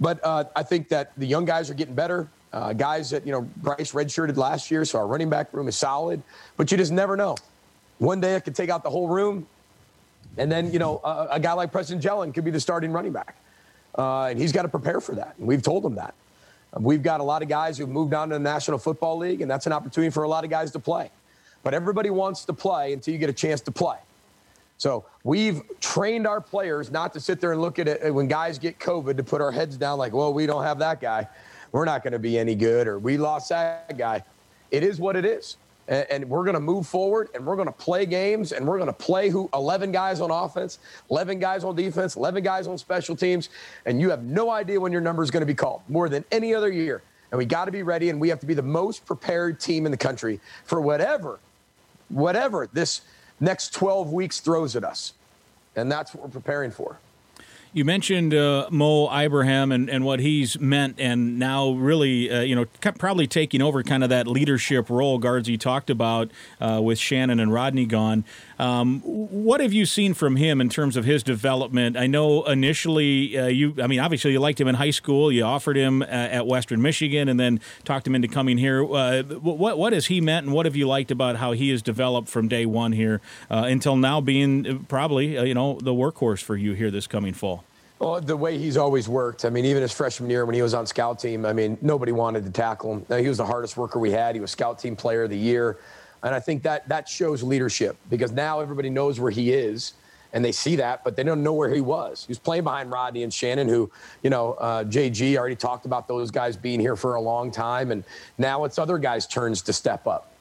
[0.00, 2.28] But uh, I think that the young guys are getting better.
[2.52, 5.76] Uh, guys that, you know, Bryce redshirted last year, so our running back room is
[5.76, 6.22] solid.
[6.56, 7.36] But you just never know.
[7.98, 9.46] One day it could take out the whole room.
[10.38, 13.12] And then, you know, a, a guy like Preston Jelen could be the starting running
[13.12, 13.36] back.
[13.96, 15.34] Uh, and he's got to prepare for that.
[15.38, 16.14] And we've told him that.
[16.78, 19.50] We've got a lot of guys who've moved on to the National Football League, and
[19.50, 21.10] that's an opportunity for a lot of guys to play.
[21.62, 23.96] But everybody wants to play until you get a chance to play.
[24.78, 28.58] So we've trained our players not to sit there and look at it when guys
[28.58, 31.26] get COVID to put our heads down like, well, we don't have that guy.
[31.76, 34.24] We're not going to be any good, or we lost that guy.
[34.70, 35.58] It is what it is
[35.88, 38.78] and, and we're going to move forward and we're going to play games and we're
[38.78, 40.78] going to play who 11 guys on offense,
[41.10, 43.50] 11 guys on defense, 11 guys on special teams,
[43.84, 46.24] and you have no idea when your number is going to be called more than
[46.32, 47.02] any other year.
[47.30, 49.84] And we got to be ready, and we have to be the most prepared team
[49.84, 51.40] in the country for whatever,
[52.08, 53.02] whatever this
[53.38, 55.12] next 12 weeks throws at us.
[55.74, 56.98] And that's what we're preparing for.
[57.76, 62.56] You mentioned uh, Mo Ibrahim and, and what he's meant, and now really, uh, you
[62.56, 67.38] know, probably taking over kind of that leadership role Guardsy talked about uh, with Shannon
[67.38, 68.24] and Rodney gone.
[68.58, 71.96] Um, what have you seen from him in terms of his development?
[71.96, 75.30] I know initially uh, you, I mean, obviously you liked him in high school.
[75.30, 78.82] You offered him uh, at Western Michigan, and then talked him into coming here.
[78.82, 81.82] Uh, what what has he meant, and what have you liked about how he has
[81.82, 86.72] developed from day one here until now being probably you know the workhorse for you
[86.72, 87.64] here this coming fall?
[87.98, 89.46] Well, the way he's always worked.
[89.46, 92.12] I mean, even his freshman year when he was on scout team, I mean, nobody
[92.12, 93.22] wanted to tackle him.
[93.22, 94.34] He was the hardest worker we had.
[94.34, 95.78] He was scout team player of the year.
[96.26, 99.92] And I think that that shows leadership because now everybody knows where he is
[100.32, 102.24] and they see that, but they don't know where he was.
[102.26, 103.88] He was playing behind Rodney and Shannon, who,
[104.24, 107.92] you know, uh, JG already talked about those guys being here for a long time.
[107.92, 108.02] And
[108.38, 110.32] now it's other guys' turns to step up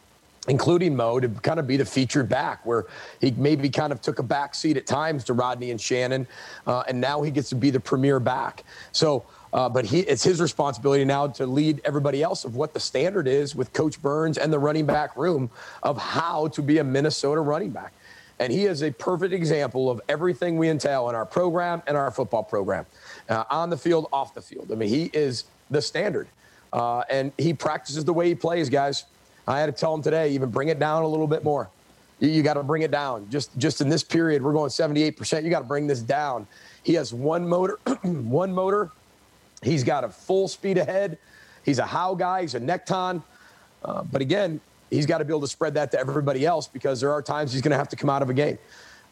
[0.48, 2.86] including Mo, to kind of be the featured back, where
[3.20, 6.28] he maybe kind of took a back seat at times to Rodney and Shannon,
[6.68, 8.64] uh, and now he gets to be the premier back.
[8.92, 9.26] So,
[9.56, 13.26] uh, but he, it's his responsibility now to lead everybody else of what the standard
[13.26, 15.50] is with Coach Burns and the running back room
[15.82, 17.94] of how to be a Minnesota running back.
[18.38, 22.12] And he is a perfect example of everything we entail in our program and our
[22.12, 22.86] football program,
[23.30, 24.74] uh, on the field, off the field.
[24.74, 26.28] I mean, he is the standard.
[26.74, 29.06] Uh, and he practices the way he plays, guys.
[29.48, 31.70] I had to tell him today, even bring it down a little bit more.
[32.20, 33.30] You, you got to bring it down.
[33.30, 35.44] Just just in this period, we're going 78%.
[35.46, 36.46] You got to bring this down.
[36.84, 38.92] He has one motor, one motor.
[39.66, 41.18] He's got a full speed ahead.
[41.64, 42.42] He's a how guy.
[42.42, 43.24] He's a nekton.
[43.84, 47.02] Uh, but again, he's got to be able to spread that to everybody else because
[47.02, 48.58] there are times he's going to have to come out of a game.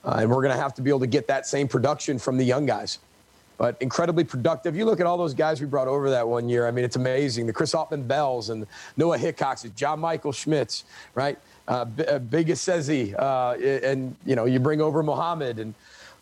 [0.06, 2.38] Uh, and we're going to have to be able to get that same production from
[2.38, 3.00] the young guys
[3.58, 4.76] but incredibly productive.
[4.76, 6.68] You look at all those guys we brought over that one year.
[6.68, 7.46] I mean, it's amazing.
[7.48, 8.66] The Chris Autman Bells and
[8.98, 10.84] Noah Hickoxes, John Michael Schmitz,
[11.16, 11.38] right?
[11.68, 13.54] Uh, B- uh, Big Sezi, uh,
[13.88, 15.74] and you know, you bring over Mohamed and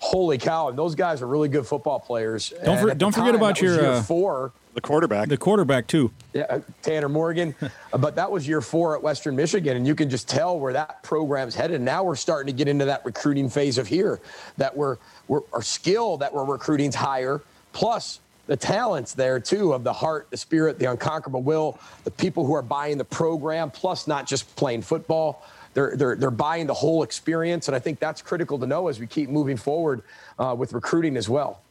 [0.02, 2.52] holy cow, and those guys are really good football players.
[2.66, 4.52] Don't, for, don't forget about your year uh, four.
[4.74, 5.30] The quarterback.
[5.30, 6.12] The quarterback too.
[6.34, 7.56] Yeah, uh, Tanner Morgan.
[7.94, 10.72] Uh, but that was year four at Western Michigan, and you can just tell where
[10.72, 11.82] that program's headed.
[11.82, 14.22] Now we're starting to get into that recruiting phase of here,
[14.56, 14.96] that we're,
[15.28, 17.42] we're our skill that we're recruiting's higher,
[17.74, 22.46] plus the talents there too of the heart, the spirit, the unconquerable will, the people
[22.46, 25.46] who are buying the program, plus not just playing football.
[25.74, 27.68] They're, they're, they're buying the whole experience.
[27.68, 30.02] And I think that's critical to know as we keep moving forward
[30.38, 31.62] uh, with recruiting as well.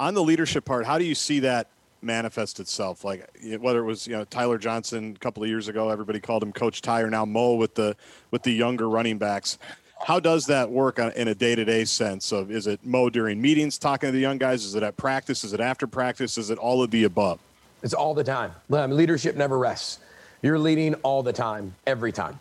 [0.00, 1.68] On the leadership part, how do you see that
[2.02, 3.04] manifest itself?
[3.04, 3.28] Like
[3.58, 6.52] whether it was you know Tyler Johnson a couple of years ago, everybody called him
[6.52, 7.96] Coach Ty, or now Mo with the
[8.30, 9.58] with the younger running backs.
[10.00, 12.30] How does that work on, in a day to day sense?
[12.30, 14.64] Of is it Mo during meetings talking to the young guys?
[14.64, 15.42] Is it at practice?
[15.42, 16.38] Is it after practice?
[16.38, 17.40] Is it all of the above?
[17.82, 18.52] It's all the time.
[18.68, 19.98] Leadership never rests.
[20.42, 22.38] You're leading all the time, every time.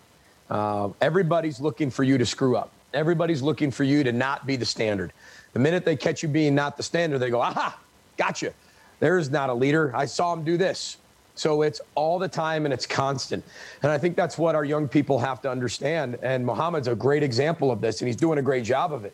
[0.49, 2.71] Uh, everybody's looking for you to screw up.
[2.93, 5.11] Everybody's looking for you to not be the standard.
[5.53, 7.77] The minute they catch you being not the standard, they go, aha,
[8.17, 8.53] gotcha.
[8.99, 9.95] There's not a leader.
[9.95, 10.97] I saw him do this.
[11.35, 13.43] So it's all the time and it's constant.
[13.83, 16.17] And I think that's what our young people have to understand.
[16.23, 19.13] And Mohamed's a great example of this, and he's doing a great job of it.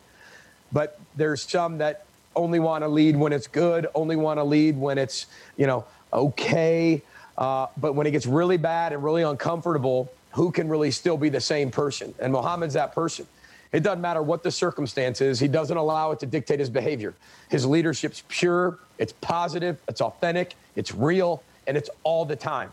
[0.72, 4.76] But there's some that only want to lead when it's good, only want to lead
[4.78, 5.26] when it's,
[5.56, 7.02] you know, okay.
[7.36, 11.28] Uh, but when it gets really bad and really uncomfortable, who can really still be
[11.28, 12.14] the same person?
[12.18, 13.26] And Mohamed's that person.
[13.72, 15.40] It doesn't matter what the circumstance is.
[15.40, 17.14] He doesn't allow it to dictate his behavior.
[17.48, 22.72] His leadership's pure, it's positive, it's authentic, it's real, and it's all the time.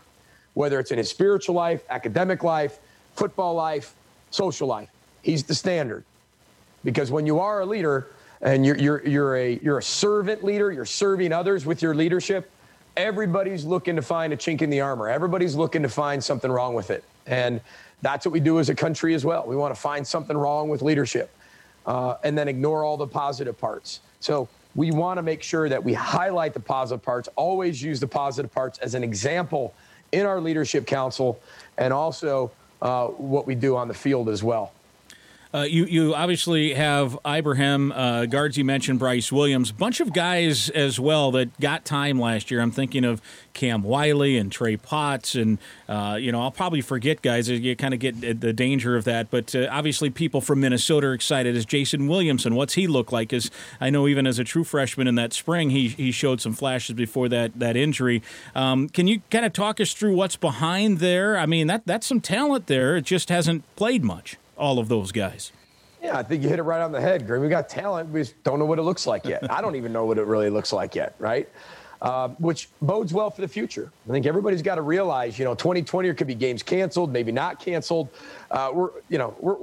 [0.54, 2.78] Whether it's in his spiritual life, academic life,
[3.14, 3.94] football life,
[4.30, 4.88] social life,
[5.22, 6.04] he's the standard.
[6.84, 8.08] Because when you are a leader
[8.40, 12.50] and you're, you're, you're, a, you're a servant leader, you're serving others with your leadership,
[12.96, 15.08] everybody's looking to find a chink in the armor.
[15.08, 17.04] Everybody's looking to find something wrong with it.
[17.26, 17.60] And
[18.02, 19.46] that's what we do as a country as well.
[19.46, 21.30] We want to find something wrong with leadership
[21.86, 24.00] uh, and then ignore all the positive parts.
[24.20, 28.06] So we want to make sure that we highlight the positive parts, always use the
[28.06, 29.74] positive parts as an example
[30.12, 31.40] in our leadership council
[31.78, 34.72] and also uh, what we do on the field as well.
[35.54, 38.56] Uh, you you obviously have Ibrahim uh, guards.
[38.56, 42.62] You mentioned Bryce Williams, bunch of guys as well that got time last year.
[42.62, 43.20] I'm thinking of
[43.52, 45.58] Cam Wiley and Trey Potts, and
[45.90, 47.50] uh, you know I'll probably forget guys.
[47.50, 51.12] You kind of get the danger of that, but uh, obviously people from Minnesota are
[51.12, 51.54] excited.
[51.54, 53.34] As Jason Williamson, what's he look like?
[53.34, 56.54] Is I know, even as a true freshman in that spring, he he showed some
[56.54, 58.22] flashes before that that injury.
[58.54, 61.36] Um, can you kind of talk us through what's behind there?
[61.36, 62.96] I mean that that's some talent there.
[62.96, 65.52] It just hasn't played much all of those guys.
[66.02, 67.40] Yeah, I think you hit it right on the head, Green.
[67.42, 68.10] We got talent.
[68.10, 69.48] We just don't know what it looks like yet.
[69.50, 71.48] I don't even know what it really looks like yet, right?
[72.00, 73.92] Uh, which bodes well for the future.
[74.08, 77.30] I think everybody's got to realize, you know, 2020 there could be games canceled, maybe
[77.30, 78.08] not canceled.
[78.50, 79.54] Uh, we're, you know, we're.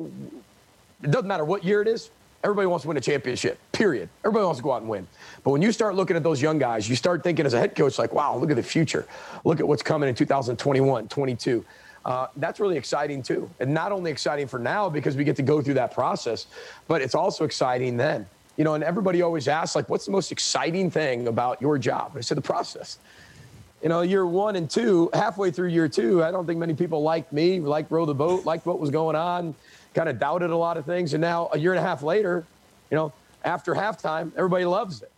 [1.04, 2.10] It doesn't matter what year it is.
[2.42, 3.60] Everybody wants to win a championship.
[3.74, 4.08] Period.
[4.24, 5.06] Everybody wants to go out and win.
[5.44, 7.76] But when you start looking at those young guys, you start thinking as a head
[7.76, 9.06] coach, like, wow, look at the future.
[9.44, 11.66] Look at what's coming in 2021, 22
[12.06, 13.50] uh, that's really exciting too.
[13.60, 16.48] And not only exciting for now because we get to go through that process,
[16.88, 18.26] but it's also exciting then.
[18.58, 22.14] You know, and everybody always asks, like, what's the most exciting thing about your job?
[22.18, 22.98] I said, the process.
[23.82, 27.02] You know, year one and two, halfway through year two, I don't think many people
[27.02, 29.56] liked me, liked row the boat, liked what was going on,
[29.94, 31.14] kind of doubted a lot of things.
[31.14, 32.44] And now, a year and a half later,
[32.92, 33.14] you know,
[33.46, 35.12] after halftime, everybody loves it,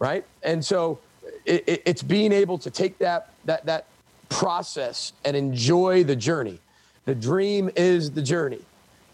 [0.00, 0.24] right?
[0.42, 0.98] And so,
[1.44, 3.86] it, it, it's being able to take that that that
[4.34, 6.58] process and enjoy the journey.
[7.04, 8.60] The dream is the journey.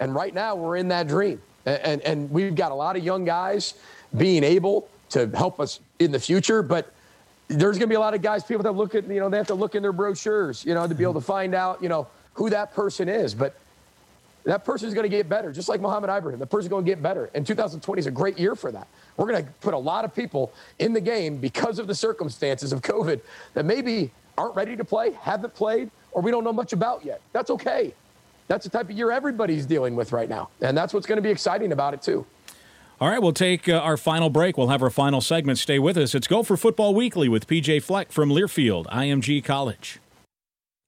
[0.00, 1.42] And right now we're in that dream.
[1.66, 3.74] And, and, and we've got a lot of young guys
[4.16, 6.90] being able to help us in the future, but
[7.48, 9.36] there's going to be a lot of guys, people that look at, you know, they
[9.36, 11.90] have to look in their brochures, you know, to be able to find out, you
[11.90, 13.34] know, who that person is.
[13.34, 13.54] But
[14.44, 16.38] that person is going to get better, just like Mohamed Ibrahim.
[16.38, 17.28] The person's going to get better.
[17.34, 18.88] And 2020 is a great year for that.
[19.18, 22.72] We're going to put a lot of people in the game because of the circumstances
[22.72, 23.20] of COVID
[23.52, 27.20] that maybe aren't ready to play, haven't played, or we don't know much about yet.
[27.32, 27.93] That's okay.
[28.49, 30.49] That's the type of year everybody's dealing with right now.
[30.61, 32.24] And that's what's going to be exciting about it, too.
[33.01, 34.59] All right, we'll take uh, our final break.
[34.59, 35.59] We'll have our final segment.
[35.59, 36.14] Stay with us.
[36.14, 40.01] It's Gopher Football Weekly with PJ Fleck from Learfield, IMG College.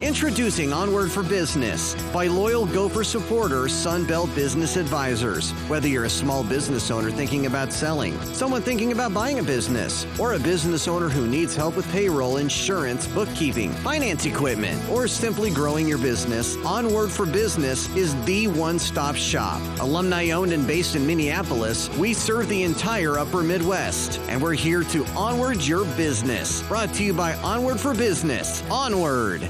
[0.02, 5.52] Introducing Onward for Business by loyal Gopher supporter Sunbelt Business Advisors.
[5.68, 10.04] Whether you're a small business owner thinking about selling, someone thinking about buying a business,
[10.18, 15.52] or a business owner who needs help with payroll, insurance, bookkeeping, finance equipment, or simply
[15.52, 19.62] growing your business, Onward for Business is the one stop shop.
[19.78, 24.82] Alumni owned and based in Minneapolis, we serve the entire upper Midwest, and we're here
[24.82, 26.60] to onward your business.
[26.64, 28.64] Brought to you by Onward for Business.
[28.68, 29.48] Onward.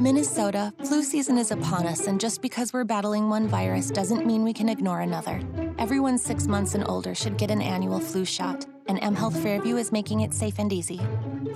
[0.00, 4.42] Minnesota, flu season is upon us, and just because we're battling one virus doesn't mean
[4.42, 5.42] we can ignore another.
[5.78, 9.92] Everyone six months and older should get an annual flu shot, and mHealth Fairview is
[9.92, 11.02] making it safe and easy.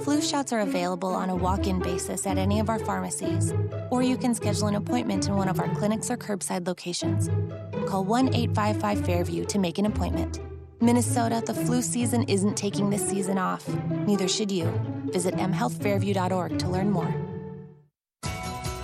[0.03, 3.55] Flu shots are available on a walk in basis at any of our pharmacies,
[3.89, 7.31] or you can schedule an appointment in one of our clinics or curbside locations.
[7.89, 10.41] Call 1 855 Fairview to make an appointment.
[10.83, 13.67] Minnesota, the flu season isn't taking this season off.
[14.07, 14.67] Neither should you.
[15.07, 17.24] Visit mhealthfairview.org to learn more.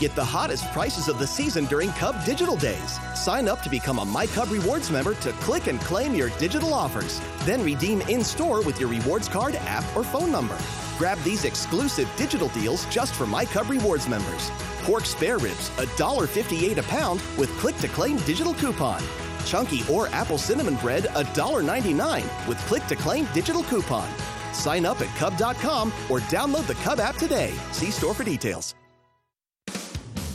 [0.01, 2.98] Get the hottest prices of the season during Cub Digital Days.
[3.14, 7.20] Sign up to become a MyCub Rewards member to click and claim your digital offers.
[7.40, 10.57] Then redeem in store with your rewards card, app, or phone number.
[10.96, 14.51] Grab these exclusive digital deals just for MyCub Rewards members.
[14.84, 19.03] Pork spare ribs, $1.58 a pound with click to claim digital coupon.
[19.44, 24.09] Chunky or apple cinnamon bread, $1.99 with click to claim digital coupon.
[24.55, 27.53] Sign up at Cub.com or download the Cub app today.
[27.72, 28.74] See store for details.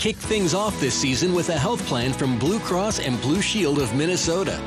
[0.06, 3.80] Kick things off this season with a health plan from Blue Cross and Blue Shield
[3.80, 4.62] of Minnesota.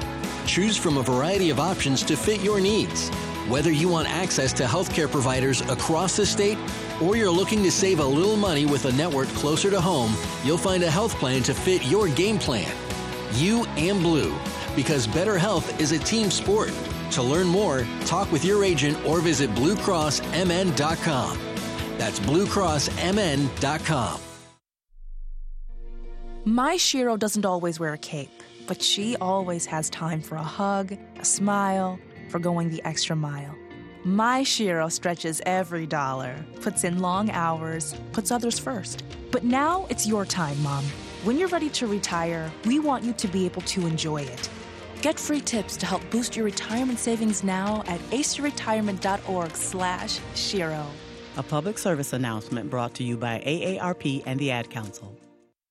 [0.46, 3.08] Choose from a variety of options to fit your needs.
[3.46, 6.58] Whether you want access to healthcare providers across the state
[7.00, 10.12] or you're looking to save a little money with a network closer to home,
[10.42, 12.74] you'll find a health plan to fit your game plan.
[13.34, 14.36] You and Blue,
[14.74, 16.72] because better health is a team sport.
[17.12, 21.38] To learn more, talk with your agent or visit bluecrossmn.com.
[21.96, 24.20] That's bluecrossmn.com.
[26.48, 30.96] My Shero doesn't always wear a cape, but she always has time for a hug,
[31.18, 31.98] a smile,
[32.30, 33.54] for going the extra mile.
[34.02, 39.04] My Shero stretches every dollar, puts in long hours, puts others first.
[39.30, 40.86] But now it's your time, Mom.
[41.22, 44.48] When you're ready to retire, we want you to be able to enjoy it.
[45.02, 50.86] Get free tips to help boost your retirement savings now at aceyourretirement.org slash Shero.
[51.36, 55.14] A public service announcement brought to you by AARP and the Ad Council.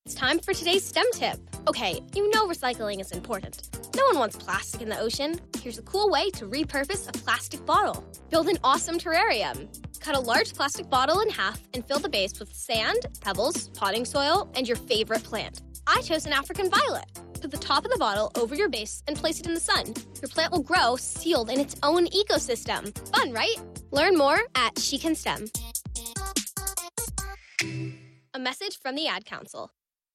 [0.07, 1.37] It's time for today's STEM tip.
[1.67, 5.37] Okay, you know recycling is important, No one wants plastic in the ocean.
[5.61, 8.05] Here's a cool way to repurpose a plastic bottle.
[8.29, 9.67] Build an awesome terrarium.
[9.99, 14.05] Cut a large plastic bottle in half and fill the base with sand, pebbles, potting
[14.05, 15.61] soil, and your favorite plant.
[15.87, 17.11] I chose an African violet.
[17.41, 19.87] Put the top of the bottle over your base and place it in the sun.
[20.21, 22.97] Your plant will grow sealed in its own ecosystem.
[23.13, 23.57] Fun, right?
[23.91, 25.47] Learn more at She Can STEM.
[28.33, 29.69] A message from the Ad Council.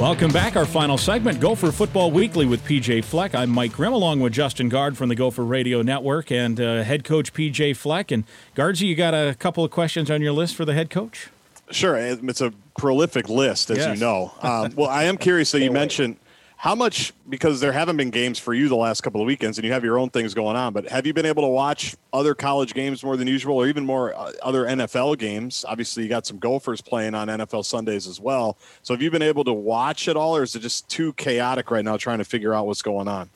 [0.00, 0.56] Welcome back.
[0.56, 3.34] Our final segment, Gopher Football Weekly with PJ Fleck.
[3.34, 7.04] I'm Mike Grimm, along with Justin Guard from the Gopher Radio Network and uh, head
[7.04, 8.10] coach PJ Fleck.
[8.10, 8.24] And
[8.54, 11.28] Guardsy, you got a couple of questions on your list for the head coach?
[11.70, 11.98] Sure.
[11.98, 13.98] It's a prolific list, as Yes.
[13.98, 14.32] you know.
[14.40, 16.16] Um, well, I am curious that you mentioned
[16.60, 19.64] how much, because there haven't been games for you the last couple of weekends and
[19.64, 22.34] you have your own things going on, but have you been able to watch other
[22.34, 25.64] college games more than usual or even more uh, other NFL games?
[25.66, 28.58] Obviously, you got some Gophers playing on NFL Sundays as well.
[28.82, 31.70] So have you been able to watch it all or is it just too chaotic
[31.70, 33.30] right now trying to figure out what's going on?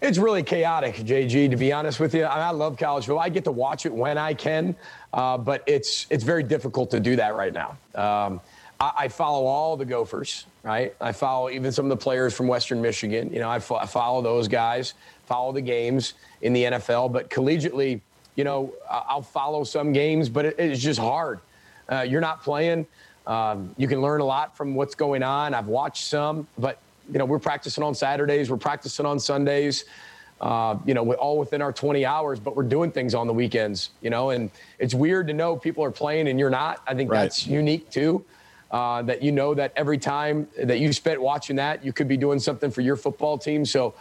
[0.00, 1.50] It's really chaotic, JG.
[1.50, 3.22] To be honest with you, I, I love college football.
[3.22, 4.74] I get to watch it when I can,
[5.12, 7.76] uh, but it's it's very difficult to do that right now.
[7.94, 8.40] Um,
[8.80, 10.94] I, I follow all the Gophers, right?
[11.00, 13.32] I follow even some of the players from Western Michigan.
[13.32, 14.94] You know, I, fo- I follow those guys,
[15.26, 18.00] follow the games in the NFL, but collegiately,
[18.36, 21.40] you know, I- I'll follow some games, but it, it's just hard.
[21.90, 22.86] Uh, you're not playing.
[23.26, 25.54] Um, you can learn a lot from what's going on.
[25.54, 26.78] I've watched some, but
[27.12, 29.84] you know, we're practicing on Saturdays, we're practicing on Sundays.
[30.40, 33.32] Uh, you know, we're all within our 20 hours, but we're doing things on the
[33.32, 33.90] weekends.
[34.00, 36.80] You know, and it's weird to know people are playing and you're not.
[36.86, 37.22] I think Right.
[37.22, 38.24] that's unique too.
[38.70, 42.16] Uh, that you know that every time that you spent watching that, you could be
[42.16, 43.64] doing something for your football team.
[43.64, 43.94] So,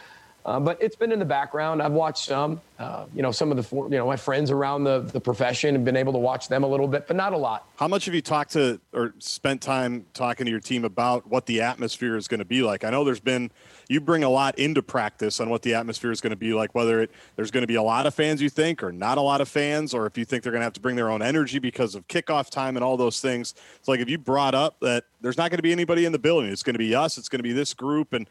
[0.45, 1.81] uh, but it's been in the background.
[1.81, 2.61] I've watched some.
[2.79, 5.83] Uh, you know, some of the you know my friends around the the profession have
[5.83, 7.67] been able to watch them a little bit, but not a lot.
[7.75, 11.45] How much have you talked to or spent time talking to your team about what
[11.45, 12.83] the atmosphere is going to be like?
[12.85, 13.51] I know there's been
[13.89, 16.73] you bring a lot into practice on what the atmosphere is going to be like,
[16.73, 19.21] whether it there's going to be a lot of fans you think or not a
[19.21, 21.21] lot of fans, or if you think they're going to have to bring their own
[21.21, 23.55] energy because of kickoff time and all those things.
[23.77, 26.19] It's like if you brought up that there's not going to be anybody in the
[26.19, 28.29] building, it's going to be us, it's going to be this group, and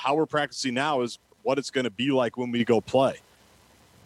[0.00, 1.18] how we're practicing now is
[1.48, 3.16] what it's going to be like when we go play.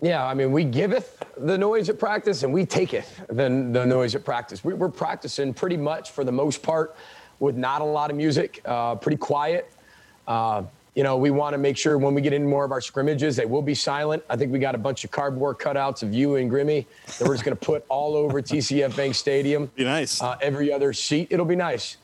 [0.00, 4.14] Yeah, I mean, we giveth the noise at practice and we taketh the, the noise
[4.14, 4.62] at practice.
[4.62, 6.94] We, we're practicing pretty much for the most part
[7.40, 9.72] with not a lot of music, uh, pretty quiet.
[10.28, 10.62] Uh,
[10.94, 13.34] you know, we want to make sure when we get into more of our scrimmages,
[13.34, 14.22] they will be silent.
[14.30, 16.86] I think we got a bunch of cardboard cutouts of you and Grimmy
[17.18, 19.66] that we're just going to put all over TCF Bank Stadium.
[19.74, 20.22] Be nice.
[20.22, 21.96] Uh, every other seat, it'll be nice.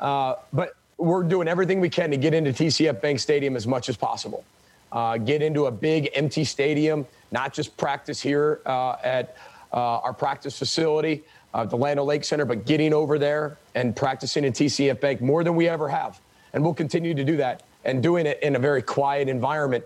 [0.00, 3.90] Uh, but we're doing everything we can to get into TCF Bank Stadium as much
[3.90, 4.44] as possible.
[4.90, 9.36] Uh, get into a big empty stadium, not just practice here uh, at
[9.72, 11.24] uh, our practice facility,
[11.54, 15.44] uh, the Land Lake Center, but getting over there and practicing in TCF Bank more
[15.44, 16.20] than we ever have.
[16.52, 19.84] And we'll continue to do that and doing it in a very quiet environment.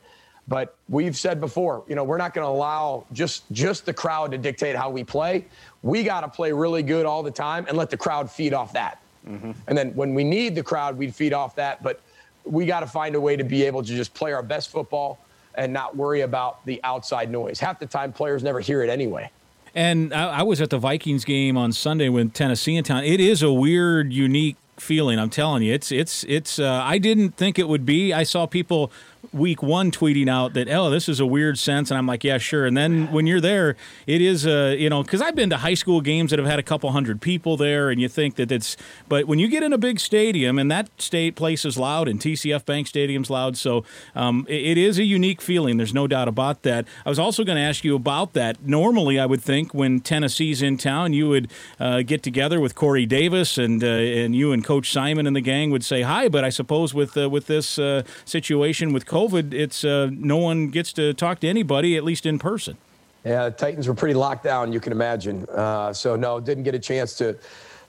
[0.48, 4.32] But we've said before, you know, we're not going to allow just just the crowd
[4.32, 5.46] to dictate how we play.
[5.82, 8.72] We got to play really good all the time and let the crowd feed off
[8.72, 9.00] that.
[9.26, 9.52] Mm-hmm.
[9.68, 11.82] And then when we need the crowd, we feed off that.
[11.82, 12.00] But
[12.44, 15.18] we got to find a way to be able to just play our best football
[15.54, 17.60] and not worry about the outside noise.
[17.60, 19.30] Half the time, players never hear it anyway.
[19.74, 23.04] And I, I was at the Vikings game on Sunday with Tennessee in town.
[23.04, 25.18] It is a weird, unique feeling.
[25.18, 26.58] I'm telling you, it's it's it's.
[26.58, 28.12] Uh, I didn't think it would be.
[28.12, 28.90] I saw people
[29.32, 31.90] week one tweeting out that oh this is a weird sense.
[31.90, 32.66] And i'm like yeah sure.
[32.66, 33.76] And then when you're there
[34.06, 36.58] it is uh you know because i've been to high school games that have had
[36.58, 38.76] a couple hundred people there and you think that it's
[39.08, 42.20] but when you get in a big stadium and that state place is loud and
[42.20, 43.56] tcf bank stadium's loud.
[43.56, 45.76] So um, it, it is a unique feeling.
[45.76, 46.86] There's no doubt about that.
[47.04, 48.62] I was also going to ask you about that.
[48.66, 53.06] Normally i would think when tennessee's in town you would uh, get together with corey
[53.06, 56.28] davis and uh, and you and coach simon and the gang would say hi.
[56.28, 60.68] But i suppose with uh, with this uh, situation with COVID, it's uh, no one
[60.68, 62.76] gets to talk to anybody, at least in person.
[63.24, 65.46] Yeah, Titans were pretty locked down, you can imagine.
[65.50, 67.36] Uh, so no, didn't get a chance to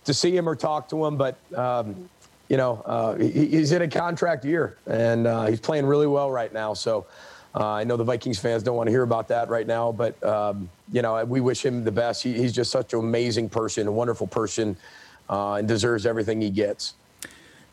[0.06, 1.18] to see him or talk to him.
[1.18, 2.10] But um,
[2.50, 6.32] you know, uh, he, he's in a contract year, and uh, he's playing really well
[6.32, 6.74] right now.
[6.74, 7.06] So.
[7.56, 10.24] Uh, I know the Vikings fans don't want to hear about that right now, but
[10.24, 12.24] um, you know we wish him the best.
[12.24, 14.76] He, he's just such an amazing person, a wonderful person,
[15.30, 16.96] uh, and deserves everything he gets.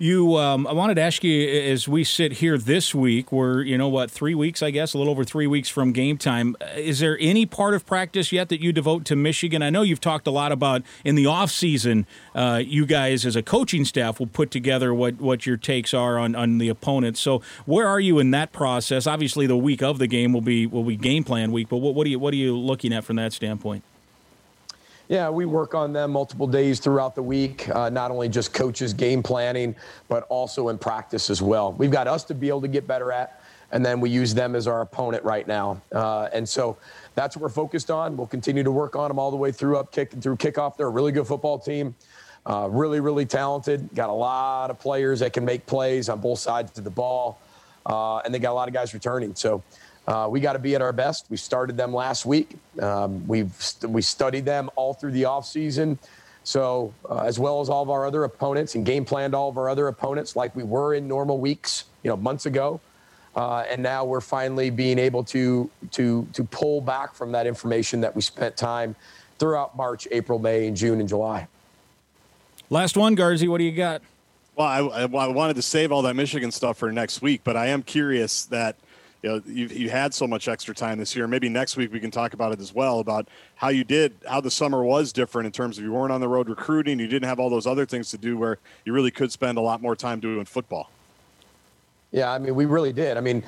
[0.02, 3.76] You, um, I wanted to ask you as we sit here this week, we're, you
[3.76, 6.56] know what, three weeks, I guess, a little over three weeks from game time.
[6.74, 9.60] Is there any part of practice yet that you devote to Michigan?
[9.60, 13.36] I know you've talked a lot about in the off season, uh, you guys as
[13.36, 17.20] a coaching staff will put together what, what your takes are on, on the opponents.
[17.20, 19.06] So where are you in that process?
[19.06, 21.94] Obviously, the week of the game will be will be game plan week, but what,
[21.94, 23.84] what are you what are you looking at from that standpoint?
[25.10, 28.94] Yeah, we work on them multiple days throughout the week, uh, not only just coaches
[28.94, 29.74] game planning,
[30.06, 31.72] but also in practice as well.
[31.72, 33.42] We've got us to be able to get better at,
[33.72, 35.82] and then we use them as our opponent right now.
[35.90, 36.76] Uh, and so
[37.16, 38.16] that's what we're focused on.
[38.16, 40.76] We'll continue to work on them all the way through up kick and through kickoff.
[40.76, 41.96] They're a really good football team.
[42.46, 43.92] Uh, really, really talented.
[43.96, 47.40] Got a lot of players that can make plays on both sides of the ball,
[47.84, 49.34] uh, and they got a lot of guys returning.
[49.34, 49.60] So
[50.06, 51.26] uh, we got to be at our best.
[51.30, 52.56] We started them last week.
[52.80, 55.98] Um, we've st- we studied them all through the offseason.
[56.42, 59.58] So, uh, as well as all of our other opponents and game planned all of
[59.58, 62.80] our other opponents like we were in normal weeks, you know, months ago.
[63.36, 68.00] Uh, and now we're finally being able to, to, to pull back from that information
[68.00, 68.96] that we spent time
[69.38, 71.46] throughout March, April, May, and June and July.
[72.70, 74.02] Last one, Guardsy, what do you got?
[74.56, 77.66] Well, I, I wanted to save all that Michigan stuff for next week, but I
[77.66, 78.76] am curious that–
[79.22, 81.26] you know you you had so much extra time this year.
[81.26, 84.40] Maybe next week we can talk about it as well about how you did how
[84.40, 87.28] the summer was different in terms of you weren't on the road recruiting, you didn't
[87.28, 89.94] have all those other things to do where you really could spend a lot more
[89.94, 90.90] time doing football.
[92.12, 93.16] Yeah, I mean we really did.
[93.16, 93.42] I mean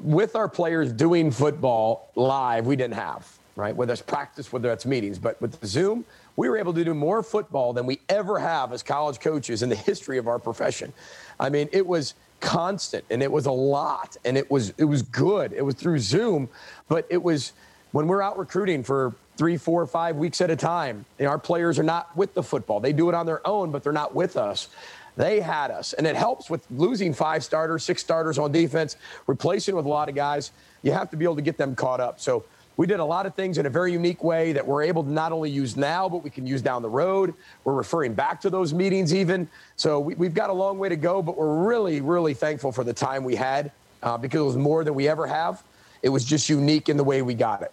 [0.00, 3.74] with our players doing football live, we didn't have, right?
[3.74, 6.04] Whether it's practice, whether it's meetings, but with Zoom,
[6.36, 9.70] we were able to do more football than we ever have as college coaches in
[9.70, 10.92] the history of our profession.
[11.40, 15.02] I mean, it was constant and it was a lot and it was it was
[15.02, 15.52] good.
[15.52, 16.48] It was through zoom
[16.88, 17.52] but it was
[17.92, 21.38] when we're out recruiting for three four five weeks at a time you know, our
[21.38, 22.80] players are not with the football.
[22.80, 24.68] They do it on their own but they're not with us.
[25.16, 29.74] They had us and it helps with losing five starters six starters on defense replacing
[29.74, 30.52] with a lot of guys.
[30.82, 32.20] You have to be able to get them caught up.
[32.20, 32.44] So
[32.76, 35.10] we did a lot of things in a very unique way that we're able to
[35.10, 37.34] not only use now, but we can use down the road.
[37.64, 39.48] We're referring back to those meetings even.
[39.76, 42.84] So we, have got a long way to go, but we're really, really thankful for
[42.84, 43.72] the time we had
[44.02, 45.62] uh, because it was more than we ever have.
[46.02, 47.72] It was just unique in the way we got it.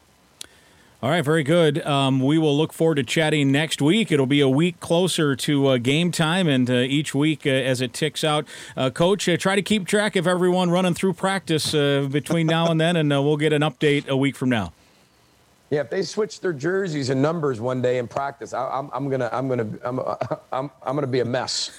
[1.03, 1.85] All right, very good.
[1.85, 4.09] Um, we will look forward to chatting next week.
[4.09, 7.81] It'll be a week closer to uh, game time, and uh, each week uh, as
[7.81, 8.47] it ticks out.
[8.77, 12.71] Uh, Coach, uh, try to keep track of everyone running through practice uh, between now
[12.71, 14.71] and then, and we'll get an update a week from now.
[15.73, 19.09] Yeah, if they switch their jerseys and numbers one day in practice, I, am I'm
[19.09, 19.99] gonna I'm gonna I'm
[20.51, 21.71] I'm, I'm gonna be a mess.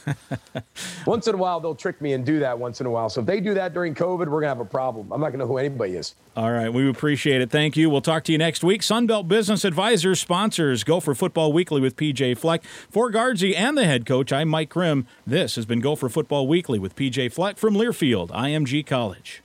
[1.07, 3.09] once in a while, they'll trick me and do that once in a while.
[3.09, 5.13] So if they do that during COVID, we're gonna have a problem.
[5.13, 6.17] I'm not gonna know who anybody is.
[6.37, 7.53] All right, we appreciate it.
[7.53, 7.89] Thank you.
[7.89, 8.81] We'll talk to you next week.
[8.81, 12.65] Sunbelt Business Advisors sponsors Gopher Football Weekly with PJ Fleck.
[12.65, 15.07] For Guardsy and the head coach, I'm Mike Grimm.
[15.25, 19.45] This has been Gopher Football Weekly with PJ Fleck from Learfield, IMG College.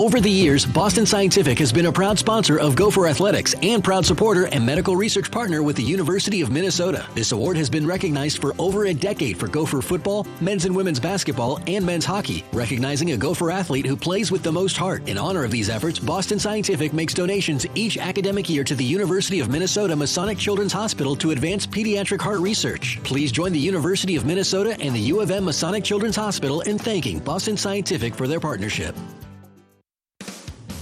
[0.00, 4.06] Over the years, Boston Scientific has been a proud sponsor of Gopher Athletics and proud
[4.06, 7.06] supporter and medical research partner with the University of Minnesota.
[7.14, 10.98] This award has been recognized for over a decade for Gopher football, men's and women's
[10.98, 15.06] basketball, and men's hockey, recognizing a Gopher athlete who plays with the most heart.
[15.06, 19.38] In honor of these efforts, Boston Scientific makes donations each academic year to the University
[19.40, 22.98] of Minnesota Masonic Children's Hospital to advance pediatric heart research.
[23.04, 26.78] Please join the University of Minnesota and the U of M Masonic Children's Hospital in
[26.78, 28.96] thanking Boston Scientific for their partnership.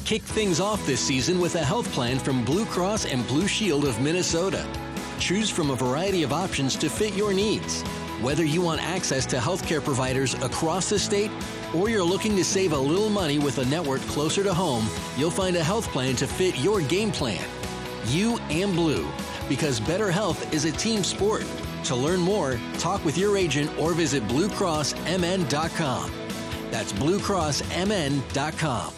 [0.09, 3.84] Kick things off this season with a health plan from Blue Cross and Blue Shield
[3.84, 4.66] of Minnesota.
[5.18, 7.82] Choose from a variety of options to fit your needs.
[8.22, 11.30] Whether you want access to healthcare providers across the state
[11.74, 14.88] or you're looking to save a little money with a network closer to home,
[15.18, 17.44] you'll find a health plan to fit your game plan.
[18.06, 19.06] You and Blue,
[19.46, 21.44] because better health is a team sport.
[21.84, 26.12] To learn more, talk with your agent or visit bluecrossmn.com.
[26.70, 28.94] That's bluecrossmn.com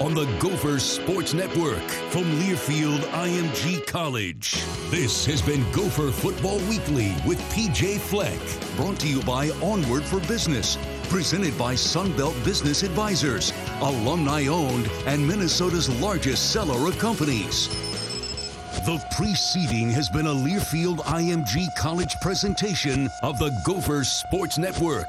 [0.00, 4.62] on the Gopher Sports Network from Learfield IMG College.
[4.90, 8.38] This has been Gopher Football Weekly with PJ Fleck,
[8.76, 10.76] brought to you by Onward for Business,
[11.08, 17.68] presented by Sunbelt Business Advisors, alumni owned and Minnesota's largest seller of companies.
[18.84, 25.08] The preceding has been a Learfield IMG College presentation of the Gopher Sports Network.